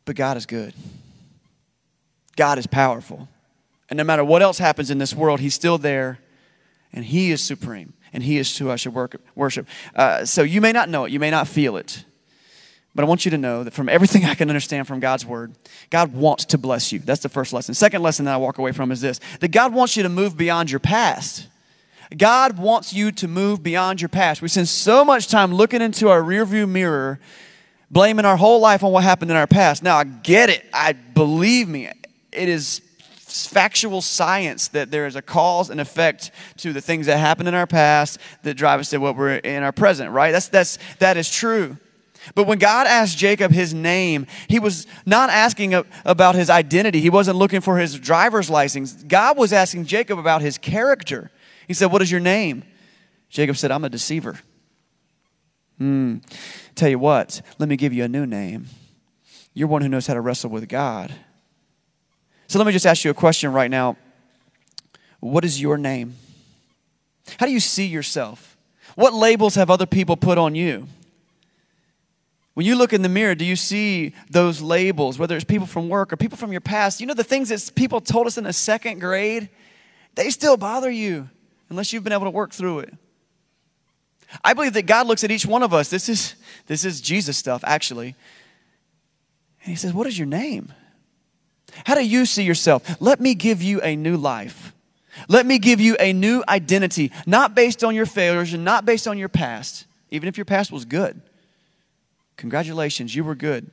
but 0.05 0.15
God 0.15 0.37
is 0.37 0.45
good. 0.45 0.73
God 2.35 2.57
is 2.57 2.67
powerful. 2.67 3.27
And 3.89 3.97
no 3.97 4.03
matter 4.03 4.23
what 4.23 4.41
else 4.41 4.59
happens 4.59 4.89
in 4.89 4.99
this 4.99 5.13
world, 5.13 5.39
He's 5.39 5.53
still 5.53 5.77
there 5.77 6.19
and 6.93 7.03
He 7.03 7.31
is 7.31 7.41
supreme 7.41 7.93
and 8.13 8.23
He 8.23 8.37
is 8.37 8.57
who 8.57 8.69
I 8.69 8.75
should 8.75 8.93
work, 8.93 9.19
worship. 9.33 9.67
Uh, 9.95 10.25
so 10.25 10.43
you 10.43 10.61
may 10.61 10.71
not 10.71 10.89
know 10.89 11.05
it, 11.05 11.11
you 11.11 11.19
may 11.19 11.31
not 11.31 11.47
feel 11.47 11.75
it. 11.75 12.05
But 12.93 13.03
I 13.03 13.07
want 13.07 13.25
you 13.25 13.31
to 13.31 13.37
know 13.37 13.65
that 13.65 13.73
from 13.73 13.89
everything 13.89 14.23
I 14.23 14.35
can 14.35 14.49
understand 14.49 14.87
from 14.87 15.01
God's 15.01 15.25
word, 15.25 15.53
God 15.89 16.13
wants 16.13 16.45
to 16.45 16.57
bless 16.57 16.93
you. 16.93 16.99
That's 16.99 17.21
the 17.21 17.29
first 17.29 17.51
lesson. 17.51 17.73
Second 17.73 18.01
lesson 18.01 18.23
that 18.23 18.35
I 18.35 18.37
walk 18.37 18.57
away 18.57 18.71
from 18.71 18.89
is 18.91 19.01
this 19.01 19.19
that 19.41 19.49
God 19.49 19.73
wants 19.73 19.97
you 19.97 20.03
to 20.03 20.09
move 20.09 20.37
beyond 20.37 20.71
your 20.71 20.79
past. 20.79 21.47
God 22.15 22.57
wants 22.57 22.93
you 22.93 23.11
to 23.13 23.27
move 23.27 23.63
beyond 23.63 24.01
your 24.01 24.09
past. 24.09 24.41
We 24.41 24.47
spend 24.47 24.69
so 24.69 25.03
much 25.03 25.27
time 25.27 25.53
looking 25.53 25.81
into 25.81 26.09
our 26.09 26.21
rearview 26.21 26.67
mirror 26.67 27.19
blaming 27.91 28.25
our 28.25 28.37
whole 28.37 28.59
life 28.59 28.83
on 28.83 28.91
what 28.91 29.03
happened 29.03 29.31
in 29.31 29.37
our 29.37 29.47
past. 29.47 29.83
Now, 29.83 29.97
I 29.97 30.03
get 30.03 30.49
it. 30.49 30.65
I 30.73 30.93
believe 30.93 31.67
me. 31.67 31.89
It 32.31 32.49
is 32.49 32.81
factual 33.09 34.01
science 34.01 34.69
that 34.69 34.91
there 34.91 35.05
is 35.07 35.15
a 35.15 35.21
cause 35.21 35.69
and 35.69 35.79
effect 35.79 36.31
to 36.57 36.73
the 36.73 36.81
things 36.81 37.05
that 37.05 37.17
happened 37.17 37.47
in 37.47 37.53
our 37.53 37.67
past 37.67 38.19
that 38.43 38.55
drive 38.55 38.79
us 38.79 38.89
to 38.89 38.97
what 38.97 39.15
we're 39.15 39.35
in 39.35 39.63
our 39.63 39.71
present, 39.71 40.11
right? 40.11 40.31
That's, 40.31 40.47
that's, 40.47 40.77
that 40.99 41.17
is 41.17 41.29
true. 41.29 41.77
But 42.33 42.47
when 42.47 42.57
God 42.57 42.87
asked 42.87 43.17
Jacob 43.17 43.51
his 43.51 43.73
name, 43.73 44.25
he 44.47 44.57
was 44.57 44.87
not 45.05 45.29
asking 45.29 45.75
about 46.05 46.35
his 46.35 46.49
identity. 46.49 46.99
He 46.99 47.09
wasn't 47.09 47.37
looking 47.37 47.61
for 47.61 47.77
his 47.77 47.99
driver's 47.99 48.49
license. 48.49 48.93
God 49.03 49.37
was 49.37 49.53
asking 49.53 49.85
Jacob 49.85 50.17
about 50.17 50.41
his 50.41 50.57
character. 50.57 51.29
He 51.67 51.73
said, 51.73 51.87
What 51.87 52.01
is 52.01 52.11
your 52.11 52.19
name? 52.19 52.63
Jacob 53.29 53.57
said, 53.57 53.71
I'm 53.71 53.83
a 53.83 53.89
deceiver. 53.89 54.39
Hmm. 55.77 56.17
Tell 56.75 56.89
you 56.89 56.99
what, 56.99 57.41
let 57.57 57.67
me 57.67 57.75
give 57.75 57.93
you 57.93 58.03
a 58.03 58.07
new 58.07 58.25
name. 58.25 58.67
You're 59.53 59.67
one 59.67 59.81
who 59.81 59.89
knows 59.89 60.07
how 60.07 60.13
to 60.13 60.21
wrestle 60.21 60.49
with 60.49 60.67
God. 60.69 61.13
So 62.47 62.59
let 62.59 62.65
me 62.65 62.73
just 62.73 62.85
ask 62.85 63.03
you 63.03 63.11
a 63.11 63.15
question 63.15 63.51
right 63.51 63.71
now. 63.71 63.97
What 65.19 65.43
is 65.43 65.59
your 65.59 65.77
name? 65.77 66.15
How 67.39 67.45
do 67.45 67.51
you 67.51 67.59
see 67.59 67.85
yourself? 67.85 68.57
What 68.95 69.13
labels 69.13 69.55
have 69.55 69.69
other 69.69 69.85
people 69.85 70.15
put 70.15 70.37
on 70.37 70.55
you? 70.55 70.87
When 72.53 72.65
you 72.65 72.77
look 72.77 72.93
in 72.93 73.01
the 73.01 73.09
mirror, 73.09 73.35
do 73.35 73.43
you 73.43 73.57
see 73.57 74.13
those 74.29 74.61
labels, 74.61 75.19
whether 75.19 75.35
it's 75.35 75.43
people 75.43 75.67
from 75.67 75.89
work 75.89 76.13
or 76.13 76.17
people 76.17 76.37
from 76.37 76.51
your 76.53 76.61
past? 76.61 77.01
You 77.01 77.07
know, 77.07 77.13
the 77.13 77.23
things 77.23 77.49
that 77.49 77.75
people 77.75 77.99
told 77.99 78.27
us 78.27 78.37
in 78.37 78.45
the 78.45 78.53
second 78.53 78.99
grade, 78.99 79.49
they 80.15 80.29
still 80.29 80.55
bother 80.55 80.89
you 80.89 81.29
unless 81.75 81.91
you've 81.91 82.05
been 82.05 82.13
able 82.13 82.23
to 82.23 82.31
work 82.31 82.53
through 82.53 82.79
it. 82.79 82.93
I 84.43 84.53
believe 84.53 84.73
that 84.73 84.85
God 84.85 85.07
looks 85.07 85.25
at 85.25 85.31
each 85.31 85.45
one 85.45 85.61
of 85.61 85.73
us. 85.73 85.89
This 85.89 86.07
is, 86.07 86.35
this 86.67 86.85
is 86.85 87.01
Jesus 87.01 87.37
stuff, 87.37 87.63
actually. 87.65 88.15
And 89.63 89.69
He 89.69 89.75
says, 89.75 89.93
What 89.93 90.07
is 90.07 90.17
your 90.17 90.25
name? 90.25 90.71
How 91.85 91.95
do 91.95 92.05
you 92.05 92.25
see 92.25 92.43
yourself? 92.43 93.01
Let 93.01 93.19
me 93.19 93.35
give 93.35 93.61
you 93.61 93.81
a 93.81 93.95
new 93.95 94.15
life. 94.15 94.73
Let 95.27 95.45
me 95.45 95.59
give 95.59 95.81
you 95.81 95.97
a 95.99 96.13
new 96.13 96.43
identity, 96.47 97.11
not 97.25 97.55
based 97.55 97.83
on 97.83 97.93
your 97.93 98.05
failures 98.05 98.53
and 98.53 98.63
not 98.63 98.85
based 98.85 99.07
on 99.07 99.17
your 99.17 99.29
past, 99.29 99.85
even 100.11 100.29
if 100.29 100.37
your 100.37 100.45
past 100.45 100.71
was 100.71 100.85
good. 100.85 101.21
Congratulations, 102.37 103.15
you 103.15 103.23
were 103.23 103.35
good. 103.35 103.69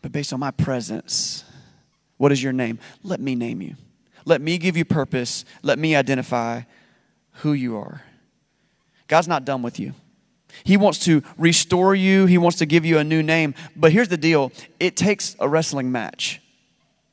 But 0.00 0.12
based 0.12 0.32
on 0.32 0.40
my 0.40 0.50
presence, 0.50 1.44
what 2.16 2.32
is 2.32 2.42
your 2.42 2.52
name? 2.52 2.78
Let 3.02 3.20
me 3.20 3.34
name 3.34 3.60
you. 3.60 3.76
Let 4.26 4.42
me 4.42 4.58
give 4.58 4.76
you 4.76 4.84
purpose. 4.84 5.46
Let 5.62 5.78
me 5.78 5.96
identify 5.96 6.62
who 7.36 7.54
you 7.54 7.78
are. 7.78 8.02
God's 9.08 9.28
not 9.28 9.46
done 9.46 9.62
with 9.62 9.80
you. 9.80 9.94
He 10.64 10.76
wants 10.76 10.98
to 11.00 11.22
restore 11.38 11.94
you, 11.94 12.26
He 12.26 12.38
wants 12.38 12.58
to 12.58 12.66
give 12.66 12.84
you 12.84 12.98
a 12.98 13.04
new 13.04 13.22
name. 13.22 13.54
But 13.74 13.92
here's 13.92 14.08
the 14.08 14.16
deal 14.16 14.52
it 14.80 14.96
takes 14.96 15.36
a 15.38 15.48
wrestling 15.48 15.92
match. 15.92 16.42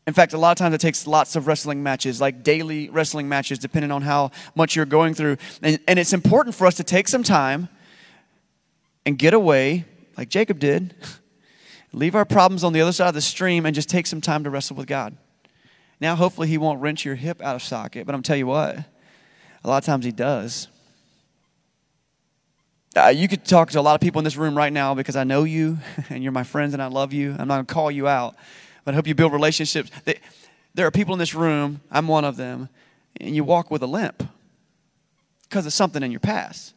In 0.06 0.14
fact, 0.14 0.34
a 0.34 0.38
lot 0.38 0.52
of 0.52 0.58
times 0.58 0.76
it 0.76 0.82
takes 0.82 1.08
lots 1.08 1.38
of 1.38 1.48
wrestling 1.48 1.82
matches, 1.82 2.20
like 2.20 2.44
daily 2.44 2.90
wrestling 2.90 3.30
matches, 3.30 3.58
depending 3.58 3.92
on 3.92 4.02
how 4.02 4.32
much 4.54 4.76
you're 4.76 4.86
going 4.86 5.14
through. 5.14 5.38
And, 5.62 5.80
and 5.88 5.98
it's 5.98 6.12
important 6.12 6.56
for 6.56 6.68
us 6.68 6.76
to 6.76 6.84
take 6.84 7.08
some 7.08 7.24
time 7.24 7.70
and 9.06 9.18
get 9.18 9.34
away, 9.34 9.86
like 10.18 10.30
Jacob 10.30 10.60
did, 10.60 10.94
leave 11.94 12.16
our 12.16 12.26
problems 12.26 12.64
on 12.66 12.74
the 12.74 12.82
other 12.82 12.92
side 12.92 13.10
of 13.10 13.14
the 13.14 13.22
stream, 13.22 13.66
and 13.66 13.74
just 13.74 13.90
take 13.90 14.08
some 14.08 14.20
time 14.20 14.44
to 14.44 14.50
wrestle 14.50 14.76
with 14.76 14.88
God. 14.88 15.16
Now, 16.04 16.18
hopefully, 16.18 16.50
He 16.50 16.58
won't 16.58 16.82
wrench 16.82 17.06
your 17.06 17.16
hip 17.16 17.42
out 17.42 17.56
of 17.56 17.64
socket, 17.64 18.06
but 18.06 18.14
I'm 18.14 18.22
tell 18.22 18.36
you 18.36 18.46
what, 18.46 18.76
a 19.64 19.68
lot 19.70 19.78
of 19.78 19.86
times 19.86 20.04
He 20.04 20.12
does. 20.12 20.68
Uh, 22.94 23.08
you 23.08 23.30
could 23.30 23.46
talk 23.46 23.72
to 23.72 23.80
a 23.80 23.82
lot 23.82 23.96
of 23.96 24.02
people 24.02 24.20
in 24.20 24.26
this 24.26 24.36
room 24.36 24.58
right 24.58 24.74
now 24.74 24.94
because 24.94 25.16
I 25.16 25.24
know 25.24 25.46
you 25.46 25.80
and 26.10 26.22
you're 26.22 26.34
my 26.34 26.44
friends 26.44 26.74
and 26.74 26.84
I 26.84 26.88
love 26.88 27.14
you. 27.14 27.32
I'm 27.40 27.48
not 27.48 27.56
going 27.56 27.66
to 27.68 27.74
call 27.74 27.90
you 27.90 28.06
out, 28.10 28.36
but 28.84 28.94
I 28.94 28.96
hope 28.96 29.08
you 29.08 29.16
build 29.16 29.32
relationships. 29.32 29.92
There 30.74 30.86
are 30.86 30.92
people 30.92 31.14
in 31.14 31.20
this 31.20 31.34
room, 31.34 31.80
I'm 31.90 32.10
one 32.10 32.26
of 32.26 32.36
them, 32.36 32.68
and 33.22 33.34
you 33.34 33.46
walk 33.46 33.72
with 33.72 33.82
a 33.82 33.88
limp 33.88 34.28
because 35.44 35.66
of 35.66 35.72
something 35.72 36.04
in 36.04 36.12
your 36.12 36.20
past. 36.20 36.74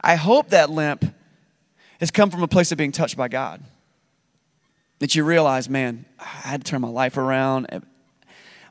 I 0.00 0.14
hope 0.14 0.50
that 0.50 0.70
limp 0.70 1.04
has 1.98 2.12
come 2.12 2.30
from 2.30 2.44
a 2.44 2.48
place 2.48 2.70
of 2.70 2.78
being 2.78 2.92
touched 2.92 3.16
by 3.16 3.26
God. 3.26 3.60
That 5.00 5.16
you 5.16 5.24
realize, 5.24 5.68
man, 5.68 6.04
I 6.20 6.26
had 6.50 6.64
to 6.64 6.70
turn 6.70 6.80
my 6.80 6.86
life 6.86 7.16
around. 7.16 7.66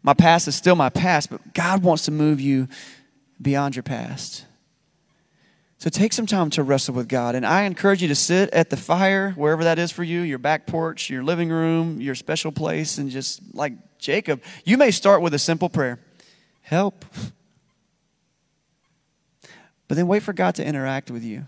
My 0.04 0.14
past 0.14 0.48
is 0.48 0.56
still 0.56 0.76
my 0.76 0.90
past, 0.90 1.30
but 1.30 1.54
God 1.54 1.84
wants 1.84 2.06
to 2.06 2.12
move 2.12 2.42
you 2.42 2.68
beyond 3.42 3.76
your 3.76 3.84
past. 3.84 4.46
So 5.78 5.90
take 5.90 6.14
some 6.14 6.28
time 6.28 6.52
to 6.52 6.64
wrestle 6.64 6.94
with 6.94 7.08
God. 7.08 7.34
And 7.34 7.46
I 7.46 7.64
encourage 7.64 8.04
you 8.04 8.08
to 8.08 8.16
sit 8.16 8.52
at 8.52 8.70
the 8.70 8.78
fire, 8.78 9.32
wherever 9.32 9.64
that 9.64 9.80
is 9.80 9.92
for 9.92 10.04
you, 10.04 10.22
your 10.22 10.38
back 10.38 10.68
porch, 10.68 11.10
your 11.10 11.24
living 11.24 11.50
room, 11.50 12.00
your 12.00 12.14
special 12.14 12.52
place, 12.52 13.00
and 13.00 13.10
just 13.10 13.42
like 13.56 13.74
Jacob, 13.98 14.44
you 14.64 14.78
may 14.78 14.92
start 14.92 15.22
with 15.22 15.34
a 15.34 15.40
simple 15.40 15.70
prayer 15.70 16.00
help. 16.62 17.04
But 19.88 19.96
then 19.96 20.08
wait 20.08 20.24
for 20.24 20.34
God 20.34 20.56
to 20.56 20.66
interact 20.66 21.10
with 21.10 21.24
you. 21.24 21.48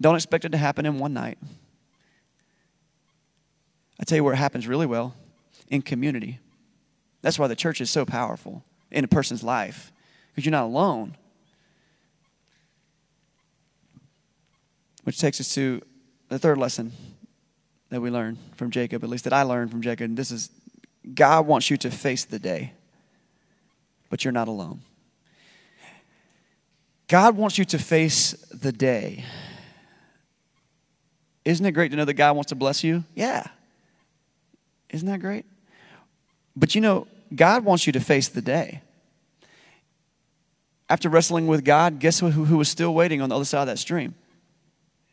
Don't 0.00 0.14
expect 0.14 0.44
it 0.44 0.52
to 0.52 0.58
happen 0.58 0.86
in 0.86 0.98
one 0.98 1.12
night. 1.12 1.38
I 4.00 4.04
tell 4.04 4.16
you 4.16 4.22
where 4.22 4.34
it 4.34 4.38
happens 4.38 4.68
really 4.68 4.86
well 4.86 5.14
in 5.68 5.82
community. 5.82 6.38
That's 7.22 7.38
why 7.38 7.46
the 7.46 7.56
church 7.56 7.80
is 7.80 7.90
so 7.90 8.04
powerful 8.04 8.64
in 8.90 9.04
a 9.04 9.08
person's 9.08 9.42
life 9.42 9.92
because 10.28 10.44
you're 10.44 10.52
not 10.52 10.64
alone. 10.64 11.16
Which 15.04 15.18
takes 15.18 15.40
us 15.40 15.54
to 15.54 15.82
the 16.28 16.38
third 16.38 16.58
lesson 16.58 16.92
that 17.90 18.00
we 18.00 18.10
learn 18.10 18.38
from 18.56 18.70
Jacob, 18.70 19.02
at 19.02 19.10
least 19.10 19.24
that 19.24 19.32
I 19.32 19.42
learned 19.42 19.70
from 19.70 19.82
Jacob. 19.82 20.04
And 20.04 20.16
this 20.16 20.30
is 20.30 20.50
God 21.14 21.46
wants 21.46 21.70
you 21.70 21.76
to 21.78 21.90
face 21.90 22.24
the 22.24 22.38
day, 22.38 22.72
but 24.10 24.24
you're 24.24 24.32
not 24.32 24.48
alone. 24.48 24.80
God 27.08 27.36
wants 27.36 27.56
you 27.56 27.64
to 27.64 27.78
face 27.78 28.32
the 28.52 28.70
day. 28.70 29.24
Isn't 31.44 31.64
it 31.64 31.72
great 31.72 31.90
to 31.92 31.96
know 31.96 32.04
that 32.04 32.14
God 32.14 32.36
wants 32.36 32.50
to 32.50 32.54
bless 32.54 32.84
you? 32.84 33.04
Yeah. 33.14 33.46
Isn't 34.90 35.08
that 35.08 35.20
great? 35.20 35.46
But 36.58 36.74
you 36.74 36.80
know, 36.80 37.06
God 37.34 37.64
wants 37.64 37.86
you 37.86 37.92
to 37.92 38.00
face 38.00 38.28
the 38.28 38.42
day. 38.42 38.82
After 40.90 41.08
wrestling 41.08 41.46
with 41.46 41.64
God, 41.64 41.98
guess 41.98 42.20
who, 42.20 42.30
who 42.30 42.56
was 42.56 42.68
still 42.68 42.94
waiting 42.94 43.20
on 43.20 43.28
the 43.28 43.36
other 43.36 43.44
side 43.44 43.62
of 43.62 43.66
that 43.68 43.78
stream? 43.78 44.14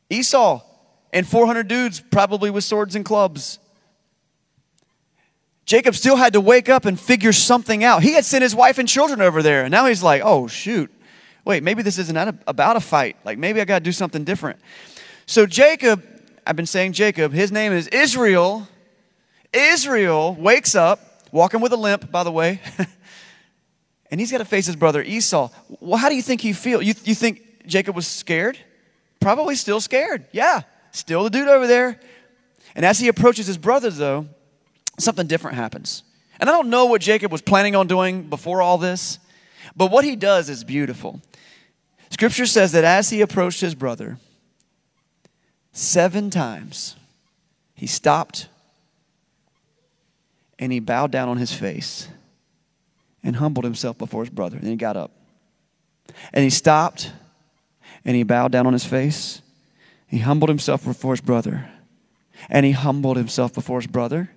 Esau 0.09 0.61
and 1.11 1.27
400 1.27 1.67
dudes, 1.67 1.99
probably 1.99 2.49
with 2.49 2.63
swords 2.63 2.95
and 2.95 3.03
clubs. 3.05 3.59
Jacob 5.65 5.95
still 5.95 6.15
had 6.15 6.33
to 6.33 6.41
wake 6.41 6.69
up 6.69 6.85
and 6.85 6.99
figure 6.99 7.33
something 7.33 7.83
out. 7.83 8.03
He 8.03 8.13
had 8.13 8.23
sent 8.23 8.41
his 8.41 8.55
wife 8.55 8.77
and 8.77 8.87
children 8.87 9.21
over 9.21 9.41
there, 9.41 9.63
and 9.63 9.71
now 9.71 9.85
he's 9.87 10.03
like, 10.03 10.21
oh, 10.23 10.47
shoot. 10.47 10.91
Wait, 11.43 11.63
maybe 11.63 11.81
this 11.81 11.97
isn't 11.97 12.17
about 12.47 12.75
a 12.75 12.79
fight. 12.79 13.17
Like, 13.23 13.37
maybe 13.37 13.61
I 13.61 13.65
got 13.65 13.79
to 13.79 13.83
do 13.83 13.91
something 13.91 14.23
different. 14.23 14.59
So, 15.25 15.45
Jacob, 15.45 16.03
I've 16.45 16.55
been 16.55 16.65
saying 16.65 16.93
Jacob, 16.93 17.33
his 17.33 17.51
name 17.51 17.71
is 17.73 17.87
Israel. 17.87 18.67
Israel 19.51 20.35
wakes 20.35 20.75
up, 20.75 21.14
walking 21.35 21.59
with 21.59 21.73
a 21.73 21.77
limp, 21.77 22.09
by 22.09 22.23
the 22.23 22.31
way, 22.31 22.61
and 24.09 24.19
he's 24.21 24.31
got 24.31 24.37
to 24.37 24.45
face 24.45 24.65
his 24.65 24.77
brother 24.77 25.03
Esau. 25.03 25.49
Well, 25.81 25.97
how 25.97 26.07
do 26.07 26.15
you 26.15 26.21
think 26.21 26.39
he 26.39 26.53
feels? 26.53 26.83
You, 26.83 26.93
you 27.03 27.13
think 27.13 27.67
Jacob 27.67 27.95
was 27.95 28.07
scared? 28.07 28.57
Probably 29.19 29.55
still 29.55 29.81
scared. 29.81 30.25
Yeah, 30.31 30.61
still 30.91 31.23
the 31.23 31.29
dude 31.29 31.49
over 31.49 31.67
there. 31.67 31.99
And 32.73 32.85
as 32.85 32.99
he 32.99 33.09
approaches 33.09 33.47
his 33.47 33.57
brother, 33.57 33.89
though, 33.89 34.27
something 34.97 35.27
different 35.27 35.57
happens. 35.57 36.03
And 36.39 36.49
I 36.49 36.53
don't 36.53 36.69
know 36.69 36.85
what 36.85 37.01
Jacob 37.01 37.31
was 37.31 37.41
planning 37.41 37.75
on 37.75 37.87
doing 37.87 38.23
before 38.23 38.61
all 38.61 38.77
this, 38.77 39.19
but 39.75 39.91
what 39.91 40.05
he 40.05 40.15
does 40.15 40.49
is 40.49 40.63
beautiful. 40.63 41.21
Scripture 42.09 42.45
says 42.45 42.71
that 42.71 42.85
as 42.85 43.09
he 43.09 43.21
approached 43.21 43.59
his 43.59 43.75
brother, 43.75 44.17
seven 45.73 46.29
times 46.29 46.95
he 47.73 47.87
stopped 47.87 48.47
and 50.59 50.71
he 50.71 50.79
bowed 50.79 51.11
down 51.11 51.29
on 51.29 51.37
his 51.37 51.53
face 51.53 52.07
and 53.23 53.35
humbled 53.37 53.65
himself 53.65 53.97
before 53.97 54.23
his 54.23 54.29
brother. 54.29 54.57
Then 54.57 54.71
he 54.71 54.75
got 54.75 54.95
up. 54.95 55.11
And 56.33 56.43
he 56.43 56.49
stopped 56.49 57.11
and 58.05 58.15
he 58.15 58.23
bowed 58.23 58.51
down 58.51 58.67
on 58.67 58.73
his 58.73 58.85
face. 58.85 59.41
He 60.07 60.19
humbled 60.19 60.49
himself 60.49 60.85
before 60.85 61.13
his 61.13 61.21
brother. 61.21 61.69
And 62.49 62.65
he 62.65 62.71
humbled 62.73 63.17
himself 63.17 63.53
before 63.53 63.79
his 63.79 63.87
brother. 63.87 64.29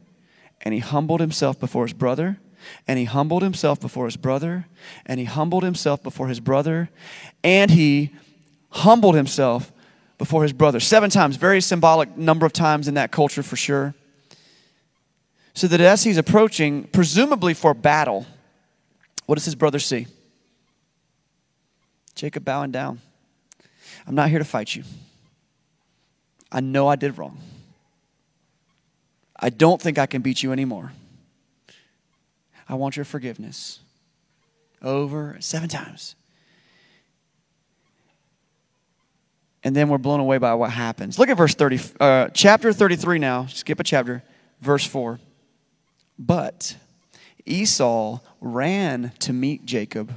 And 0.63 0.75
he 0.75 0.81
humbled 0.81 1.21
himself 1.21 1.61
before 1.61 1.85
his 1.85 1.93
brother. 1.93 2.39
And 2.87 2.99
he 2.99 3.05
humbled 3.05 3.43
himself 3.43 3.81
before 3.81 4.07
his 4.07 4.17
brother. 4.17 4.67
And 5.07 5.21
he 5.21 5.27
humbled 5.27 5.63
himself 5.63 6.03
before 6.03 6.29
his 6.29 6.41
brother. 6.41 6.89
And 7.45 7.71
he 7.71 8.13
humbled 8.71 9.15
himself 9.15 9.73
before 10.17 10.43
his 10.43 10.53
brother. 10.53 10.81
Seven 10.81 11.11
times, 11.11 11.37
very 11.37 11.61
symbolic 11.61 12.17
number 12.17 12.47
of 12.47 12.53
times 12.53 12.89
in 12.89 12.95
that 12.95 13.13
culture 13.13 13.43
for 13.43 13.57
sure. 13.57 13.95
So 15.59 15.67
that 15.67 15.81
as 15.81 16.05
he's 16.05 16.19
approaching, 16.19 16.85
presumably 16.85 17.53
for 17.53 17.75
battle, 17.75 18.27
what 19.27 19.35
does 19.35 19.45
his 19.45 19.57
brother 19.57 19.81
see? 19.81 20.07
Jacob 22.15 22.45
bowing 22.45 22.71
down. 22.71 23.01
I'm 24.07 24.15
not 24.15 24.31
here 24.31 24.39
to 24.39 24.45
fight 24.45 24.77
you. 24.77 24.85
I 26.53 26.61
know 26.61 26.87
I 26.87 26.95
did 26.95 27.19
wrong. 27.19 27.41
I 29.35 29.51
don't 29.51 29.83
think 29.83 29.99
I 29.99 30.07
can 30.07 30.23
beat 30.23 30.45
you 30.45 30.53
anymore. 30.53 30.93
I 32.69 32.75
want 32.75 32.95
your 32.95 33.05
forgiveness. 33.05 33.81
Over 34.81 35.39
seven 35.41 35.69
times. 35.69 36.15
And 39.65 39.75
then 39.75 39.89
we're 39.89 39.99
blown 39.99 40.21
away 40.21 40.39
by 40.39 40.55
what 40.55 40.71
happens. 40.71 41.19
Look 41.19 41.31
at 41.31 41.37
verse 41.37 41.57
30, 41.57 41.81
uh, 41.99 42.29
chapter 42.29 42.73
33 42.73 43.19
now. 43.19 43.47
Skip 43.47 43.81
a 43.81 43.83
chapter, 43.83 44.23
verse 44.61 44.87
4. 44.87 45.19
But 46.19 46.77
Esau 47.47 48.19
ran 48.41 49.13
to 49.21 49.33
meet 49.33 49.65
Jacob 49.65 50.15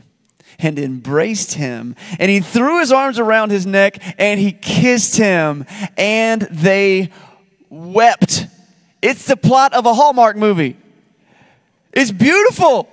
and 0.59 0.77
embraced 0.77 1.53
him. 1.53 1.95
And 2.19 2.29
he 2.29 2.39
threw 2.39 2.79
his 2.79 2.91
arms 2.91 3.19
around 3.19 3.51
his 3.51 3.65
neck 3.65 3.97
and 4.19 4.39
he 4.39 4.51
kissed 4.51 5.17
him. 5.17 5.65
And 5.97 6.41
they 6.41 7.11
wept. 7.69 8.47
It's 9.01 9.25
the 9.25 9.37
plot 9.37 9.73
of 9.73 9.85
a 9.85 9.93
Hallmark 9.93 10.37
movie. 10.37 10.77
It's 11.93 12.11
beautiful. 12.11 12.87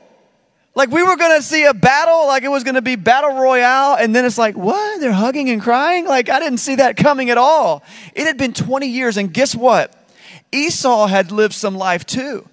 Like 0.75 0.91
we 0.91 1.03
were 1.03 1.17
to 1.17 1.43
see 1.43 1.65
a 1.65 1.75
battle, 1.75 2.29
like 2.29 2.45
it 2.45 2.49
was 2.49 2.63
to 2.77 2.83
be 2.83 2.95
battle 2.95 3.35
royale, 3.35 3.97
and 3.97 4.15
then 4.15 4.25
it's 4.25 4.39
like, 4.39 4.57
what? 4.57 5.01
They're 5.01 5.11
hugging 5.11 5.51
and 5.51 5.61
crying? 5.61 6.07
Like 6.07 6.29
I 6.29 6.39
didn't 6.39 6.59
see 6.59 6.77
that 6.77 6.97
coming 6.97 7.31
at 7.31 7.37
all. 7.37 7.83
It 8.15 8.27
had 8.27 8.39
been 8.39 8.53
20 8.53 8.87
years, 8.87 9.17
and 9.17 9.35
guess 9.35 9.57
what? 9.57 9.93
Esau 10.53 11.09
had 11.09 11.33
lived 11.33 11.55
some 11.55 11.75
life 11.75 12.07
too. 12.07 12.48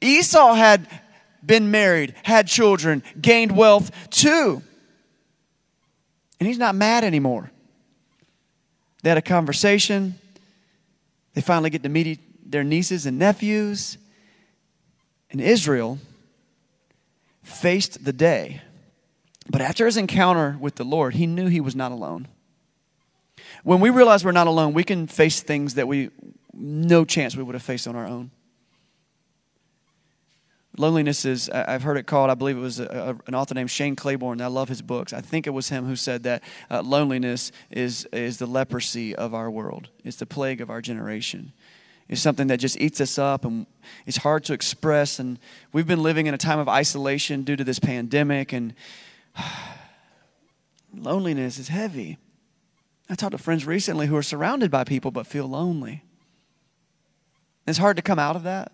Esau 0.00 0.54
had 0.54 0.86
been 1.44 1.70
married, 1.70 2.14
had 2.22 2.46
children, 2.46 3.02
gained 3.20 3.56
wealth 3.56 3.90
too. 4.10 4.62
And 6.38 6.46
he's 6.46 6.58
not 6.58 6.74
mad 6.74 7.04
anymore. 7.04 7.50
They 9.02 9.10
had 9.10 9.18
a 9.18 9.22
conversation. 9.22 10.14
They 11.34 11.40
finally 11.40 11.70
get 11.70 11.82
to 11.82 11.88
meet 11.88 12.50
their 12.50 12.64
nieces 12.64 13.06
and 13.06 13.18
nephews. 13.18 13.98
And 15.30 15.40
Israel 15.40 15.98
faced 17.42 18.04
the 18.04 18.12
day. 18.12 18.62
But 19.48 19.60
after 19.60 19.86
his 19.86 19.96
encounter 19.96 20.56
with 20.60 20.76
the 20.76 20.84
Lord, 20.84 21.14
he 21.14 21.26
knew 21.26 21.46
he 21.46 21.60
was 21.60 21.74
not 21.74 21.92
alone. 21.92 22.28
When 23.62 23.80
we 23.80 23.90
realize 23.90 24.24
we're 24.24 24.32
not 24.32 24.46
alone, 24.46 24.72
we 24.72 24.84
can 24.84 25.06
face 25.06 25.40
things 25.40 25.74
that 25.74 25.88
we 25.88 26.10
no 26.52 27.04
chance 27.04 27.36
we 27.36 27.42
would 27.42 27.54
have 27.54 27.62
faced 27.62 27.88
on 27.88 27.96
our 27.96 28.06
own. 28.06 28.30
Loneliness 30.80 31.26
is, 31.26 31.50
I've 31.50 31.82
heard 31.82 31.98
it 31.98 32.06
called, 32.06 32.30
I 32.30 32.34
believe 32.34 32.56
it 32.56 32.60
was 32.60 32.80
a, 32.80 32.86
a, 32.86 33.28
an 33.28 33.34
author 33.34 33.52
named 33.54 33.70
Shane 33.70 33.96
Claiborne. 33.96 34.40
I 34.40 34.46
love 34.46 34.70
his 34.70 34.80
books. 34.80 35.12
I 35.12 35.20
think 35.20 35.46
it 35.46 35.50
was 35.50 35.68
him 35.68 35.84
who 35.84 35.94
said 35.94 36.22
that 36.22 36.42
uh, 36.70 36.80
loneliness 36.80 37.52
is, 37.70 38.06
is 38.14 38.38
the 38.38 38.46
leprosy 38.46 39.14
of 39.14 39.34
our 39.34 39.50
world, 39.50 39.90
it's 40.04 40.16
the 40.16 40.24
plague 40.24 40.62
of 40.62 40.70
our 40.70 40.80
generation. 40.80 41.52
It's 42.08 42.22
something 42.22 42.46
that 42.46 42.56
just 42.56 42.80
eats 42.80 42.98
us 43.02 43.18
up 43.18 43.44
and 43.44 43.66
it's 44.06 44.16
hard 44.16 44.42
to 44.44 44.54
express. 44.54 45.18
And 45.18 45.38
we've 45.70 45.86
been 45.86 46.02
living 46.02 46.26
in 46.26 46.32
a 46.32 46.38
time 46.38 46.58
of 46.58 46.66
isolation 46.66 47.42
due 47.42 47.56
to 47.56 47.62
this 47.62 47.78
pandemic, 47.78 48.54
and 48.54 48.74
loneliness 50.96 51.58
is 51.58 51.68
heavy. 51.68 52.16
I 53.10 53.16
talked 53.16 53.32
to 53.32 53.38
friends 53.38 53.66
recently 53.66 54.06
who 54.06 54.16
are 54.16 54.22
surrounded 54.22 54.70
by 54.70 54.84
people 54.84 55.10
but 55.10 55.26
feel 55.26 55.46
lonely. 55.46 56.04
It's 57.66 57.78
hard 57.78 57.96
to 57.96 58.02
come 58.02 58.18
out 58.18 58.34
of 58.34 58.44
that. 58.44 58.72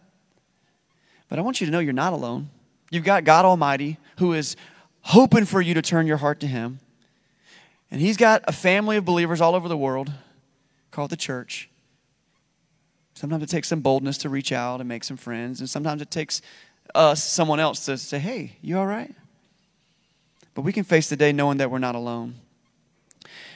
But 1.29 1.39
I 1.39 1.43
want 1.43 1.61
you 1.61 1.67
to 1.67 1.73
know 1.73 1.79
you're 1.79 1.93
not 1.93 2.13
alone. 2.13 2.51
You've 2.91 3.05
got 3.05 3.25
God 3.25 3.45
Almighty 3.45 3.99
who 4.19 4.33
is 4.33 4.57
hoping 5.03 5.45
for 5.45 5.61
you 5.61 5.75
to 5.75 5.83
turn 5.83 6.07
your 6.07 6.17
heart 6.19 6.41
to 6.41 6.47
Him. 6.47 6.81
And 7.91 8.01
He's 8.01 8.17
got 8.17 8.43
a 8.47 8.53
family 8.53 8.97
of 8.97 9.05
believers 9.05 9.41
all 9.41 9.55
over 9.55 9.69
the 9.69 9.77
world 9.77 10.13
called 10.91 11.11
the 11.11 11.17
church. 11.17 11.69
Sometimes 13.15 13.43
it 13.43 13.49
takes 13.49 13.69
some 13.69 13.81
boldness 13.81 14.19
to 14.19 14.29
reach 14.29 14.53
out 14.53 14.81
and 14.81 14.89
make 14.89 15.03
some 15.03 15.17
friends, 15.17 15.61
and 15.61 15.71
sometimes 15.71 16.03
it 16.03 16.11
takes 16.11 16.43
us, 16.95 17.25
someone 17.25 17.59
else, 17.59 17.85
to 17.87 17.97
say, 17.97 18.19
Hey, 18.19 18.57
you 18.61 18.79
all 18.79 18.87
right? 18.87 19.15
But 20.55 20.63
we 20.63 20.73
can 20.73 20.85
face 20.85 21.09
the 21.09 21.17
day 21.17 21.33
knowing 21.33 21.59
that 21.59 21.71
we're 21.71 21.79
not 21.79 21.95
alone. 21.95 22.35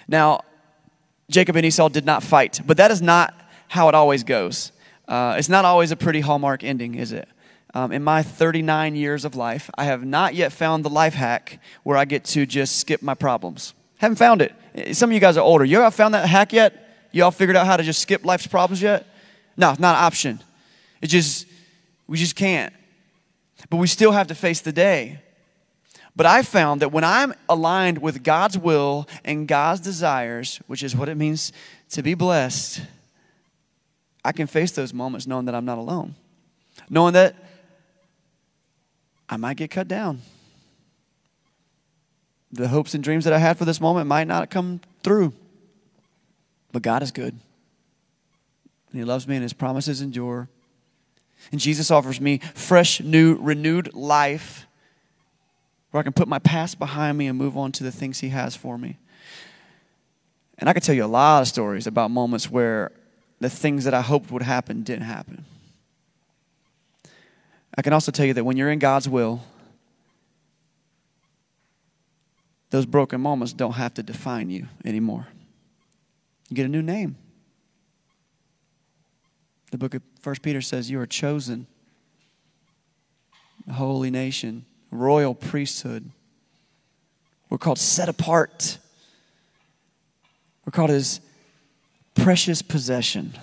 Now, 0.09 0.41
Jacob 1.31 1.57
and 1.57 1.65
Esau 1.65 1.89
did 1.89 2.05
not 2.05 2.23
fight, 2.23 2.61
but 2.67 2.77
that 2.79 2.91
is 2.91 3.01
not 3.01 3.35
how 3.69 3.89
it 3.89 3.95
always 3.95 4.25
goes. 4.25 4.73
Uh, 5.07 5.37
it's 5.39 5.49
not 5.49 5.65
always 5.65 5.91
a 5.91 5.97
pretty 5.97 6.21
hallmark 6.21 6.65
ending, 6.65 6.95
is 6.95 7.13
it? 7.13 7.29
Um, 7.73 7.93
in 7.93 8.03
my 8.03 8.23
39 8.23 8.97
years 8.97 9.25
of 9.25 9.37
life, 9.37 9.71
I 9.77 9.85
have 9.85 10.05
not 10.05 10.35
yet 10.35 10.53
found 10.53 10.85
the 10.85 10.91
life 10.91 11.15
hack 11.15 11.61
where 11.85 11.97
I 11.97 12.05
get 12.05 12.25
to 12.27 12.45
just 12.45 12.79
skip 12.79 13.01
my 13.01 13.15
problems. 13.15 13.75
Haven't 13.99 14.17
found 14.17 14.43
it. 14.43 14.97
Some 14.97 15.11
of 15.11 15.15
you 15.15 15.21
guys 15.21 15.37
are 15.37 15.45
older. 15.45 15.65
You 15.65 15.83
all 15.83 15.91
found 15.91 16.15
that 16.15 16.29
hack 16.29 16.53
yet? 16.53 17.09
You 17.13 17.25
all 17.25 17.31
figured 17.31 17.57
out 17.57 17.67
how 17.67 17.77
to 17.77 17.83
just 17.83 18.01
skip 18.01 18.25
life's 18.25 18.47
problems 18.47 18.83
yet? 18.83 19.07
No, 19.57 19.71
not 19.79 19.97
an 19.97 20.05
option. 20.05 20.41
It 21.01 21.09
just, 21.09 21.47
we 22.07 22.17
just 22.17 22.35
can't. 22.35 22.73
But 23.69 23.77
we 23.77 23.87
still 23.87 24.13
have 24.13 24.27
to 24.29 24.35
face 24.35 24.61
the 24.61 24.73
day. 24.73 25.21
But 26.17 26.27
I 26.27 26.43
found 26.43 26.83
that 26.83 26.93
when 26.93 27.05
I'm 27.05 27.35
aligned 27.49 27.99
with 27.99 28.25
God's 28.25 28.59
will 28.59 29.09
and 29.25 29.47
God's 29.47 29.81
desires, 29.81 30.61
which 30.67 30.83
is 30.83 30.97
what 30.97 31.09
it 31.09 31.17
means 31.17 31.53
to 31.91 32.03
be 32.03 32.15
blessed, 32.15 32.83
I 34.25 34.33
can 34.33 34.47
face 34.47 34.73
those 34.73 34.93
moments 34.93 35.27
knowing 35.27 35.47
that 35.47 35.55
I'm 35.55 35.65
not 35.65 35.79
alone. 35.79 36.15
Knowing 36.89 37.15
that 37.15 37.37
I 39.31 39.37
might 39.37 39.57
get 39.57 39.71
cut 39.71 39.87
down. 39.87 40.23
The 42.53 42.67
hopes 42.67 42.95
and 42.95 43.03
dreams 43.03 43.25
that 43.25 43.33
I 43.33 43.39
had 43.39 43.57
for 43.57 43.65
this 43.65 43.81
moment 43.81 44.09
might 44.09 44.27
not 44.27 44.51
come 44.51 44.81
through. 45.05 45.33
But 46.73 46.83
God 46.83 47.03
is 47.03 47.13
good. 47.13 47.39
And 48.91 49.01
He 49.01 49.05
loves 49.05 49.29
me, 49.29 49.37
and 49.37 49.43
His 49.45 49.53
promises 49.53 50.03
endure. 50.03 50.49
And 51.53 51.61
Jesus 51.61 51.93
offers 51.93 52.21
me 52.21 52.39
fresh, 52.55 53.01
new, 53.01 53.37
renewed 53.37 53.95
life 53.95 54.67
where 55.93 56.01
I 56.01 56.05
can 56.05 56.13
put 56.13 56.29
my 56.29 56.41
past 56.41 56.79
behind 56.79 57.17
me 57.17 57.29
and 57.29 57.39
move 57.39 57.57
on 57.57 57.71
to 57.73 57.85
the 57.85 57.93
things 57.93 58.19
He 58.19 58.31
has 58.31 58.57
for 58.57 58.77
me. 58.77 58.99
And 60.59 60.69
I 60.69 60.73
could 60.73 60.83
tell 60.83 60.95
you 60.95 61.05
a 61.05 61.07
lot 61.07 61.43
of 61.43 61.49
stories 61.49 61.87
about 61.87 62.11
moments 62.11 62.51
where 62.51 62.91
the 63.39 63.49
things 63.49 63.85
that 63.85 63.95
I 63.95 64.01
hoped 64.03 64.31
would 64.31 64.43
happen 64.43 64.83
didn't 64.83 65.07
happen. 65.07 65.45
I 67.77 67.83
can 67.83 67.93
also 67.93 68.13
tell 68.13 68.27
you 68.27 68.35
that 68.35 68.45
when 68.45 68.57
you're 68.57 68.71
in 68.71 68.79
God's 68.79 69.09
will, 69.09 69.43
those 72.71 72.87
broken 72.87 73.21
moments 73.21 73.53
don't 73.53 73.73
have 73.73 73.95
to 73.95 74.03
define 74.03 74.51
you 74.51 74.67
anymore. 74.85 75.27
You 76.49 76.57
get 76.57 76.67
a 76.67 76.69
new 76.69 76.83
name. 76.83 77.17
The 79.71 79.79
book 79.79 79.95
of 79.95 80.03
First 80.21 80.43
Peter 80.43 80.61
says 80.61 80.91
you 80.91 81.01
are 81.01 81.07
chosen, 81.07 81.67
a 83.69 83.73
holy 83.73 84.11
nation, 84.11 84.65
royal 84.91 85.35
priesthood. 85.35 86.11
We're 87.49 87.59
called 87.59 87.79
set 87.79 88.09
apart. 88.09 88.79
We're 90.65 90.73
called 90.73 90.91
his 90.91 91.21
precious 92.15 92.63
possession. 92.63 93.35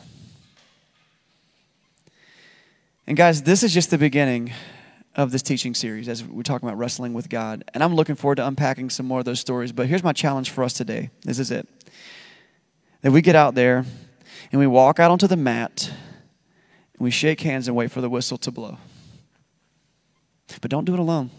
And 3.08 3.16
guys, 3.16 3.44
this 3.44 3.64
is 3.64 3.74
just 3.74 3.90
the 3.90 3.98
beginning 3.98 4.52
of 5.16 5.32
this 5.32 5.42
teaching 5.42 5.74
series 5.74 6.10
as 6.10 6.26
we're 6.26 6.44
talking 6.44 6.68
about 6.68 6.78
wrestling 6.78 7.14
with 7.14 7.30
God. 7.30 7.64
And 7.74 7.82
I'm 7.82 7.96
looking 7.96 8.16
forward 8.16 8.36
to 8.36 8.46
unpacking 8.46 8.90
some 8.90 9.06
more 9.06 9.20
of 9.20 9.26
those 9.26 9.40
stories. 9.40 9.72
But 9.72 9.88
here's 9.88 10.04
my 10.04 10.12
challenge 10.12 10.50
for 10.50 10.62
us 10.62 10.74
today. 10.74 11.10
This 11.24 11.40
is 11.40 11.50
it. 11.50 11.70
That 13.02 13.14
we 13.14 13.22
get 13.22 13.34
out 13.34 13.56
there 13.56 13.86
and 14.52 14.60
we 14.60 14.68
walk 14.68 15.00
out 15.00 15.10
onto 15.10 15.26
the 15.26 15.38
mat 15.38 15.90
and 15.90 17.00
we 17.00 17.10
shake 17.10 17.40
hands 17.40 17.70
and 17.70 17.78
wait 17.78 17.92
for 17.92 18.02
the 18.02 18.10
whistle 18.10 18.38
to 18.40 18.52
blow. 18.52 18.78
But 20.60 20.70
don't 20.70 20.84
do 20.84 20.94
it 20.94 21.00
alone. 21.00 21.30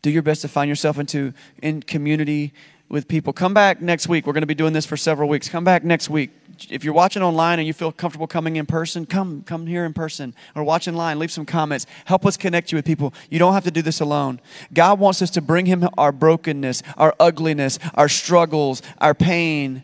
Do 0.00 0.10
your 0.10 0.22
best 0.22 0.40
to 0.40 0.48
find 0.48 0.70
yourself 0.70 0.98
into 0.98 1.34
in 1.62 1.82
community 1.82 2.54
with 2.88 3.08
people. 3.08 3.34
Come 3.34 3.52
back 3.52 3.82
next 3.82 4.08
week. 4.08 4.26
We're 4.26 4.32
going 4.32 4.42
to 4.42 4.46
be 4.46 4.54
doing 4.54 4.72
this 4.72 4.86
for 4.86 4.96
several 4.96 5.28
weeks. 5.28 5.50
Come 5.50 5.64
back 5.64 5.84
next 5.84 6.08
week. 6.08 6.30
If 6.70 6.84
you're 6.84 6.94
watching 6.94 7.22
online 7.22 7.58
and 7.58 7.66
you 7.66 7.72
feel 7.72 7.92
comfortable 7.92 8.26
coming 8.26 8.56
in 8.56 8.66
person, 8.66 9.06
come 9.06 9.42
come 9.42 9.66
here 9.66 9.84
in 9.84 9.92
person 9.92 10.34
or 10.54 10.64
watch 10.64 10.86
online. 10.88 11.18
Leave 11.18 11.32
some 11.32 11.46
comments. 11.46 11.86
Help 12.04 12.26
us 12.26 12.36
connect 12.36 12.72
you 12.72 12.76
with 12.76 12.84
people. 12.84 13.12
You 13.30 13.38
don't 13.38 13.54
have 13.54 13.64
to 13.64 13.70
do 13.70 13.82
this 13.82 14.00
alone. 14.00 14.40
God 14.72 14.98
wants 14.98 15.22
us 15.22 15.30
to 15.30 15.40
bring 15.40 15.66
him 15.66 15.88
our 15.98 16.12
brokenness, 16.12 16.82
our 16.96 17.14
ugliness, 17.18 17.78
our 17.94 18.08
struggles, 18.08 18.82
our 18.98 19.14
pain, 19.14 19.82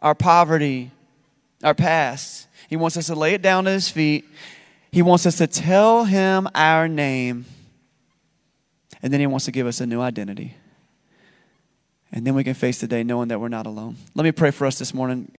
our 0.00 0.14
poverty, 0.14 0.90
our 1.62 1.74
past. 1.74 2.48
He 2.68 2.76
wants 2.76 2.96
us 2.96 3.06
to 3.06 3.14
lay 3.14 3.34
it 3.34 3.42
down 3.42 3.66
at 3.66 3.72
his 3.72 3.88
feet. 3.88 4.24
He 4.92 5.02
wants 5.02 5.26
us 5.26 5.38
to 5.38 5.46
tell 5.46 6.04
him 6.04 6.48
our 6.54 6.88
name. 6.88 7.44
And 9.02 9.12
then 9.12 9.20
he 9.20 9.26
wants 9.26 9.44
to 9.44 9.52
give 9.52 9.66
us 9.66 9.80
a 9.80 9.86
new 9.86 10.00
identity. 10.00 10.56
And 12.12 12.26
then 12.26 12.34
we 12.34 12.44
can 12.44 12.54
face 12.54 12.80
the 12.80 12.86
day 12.86 13.02
knowing 13.02 13.28
that 13.28 13.40
we're 13.40 13.48
not 13.48 13.66
alone. 13.66 13.96
Let 14.14 14.24
me 14.24 14.32
pray 14.32 14.50
for 14.50 14.66
us 14.66 14.78
this 14.78 14.94
morning. 14.94 15.30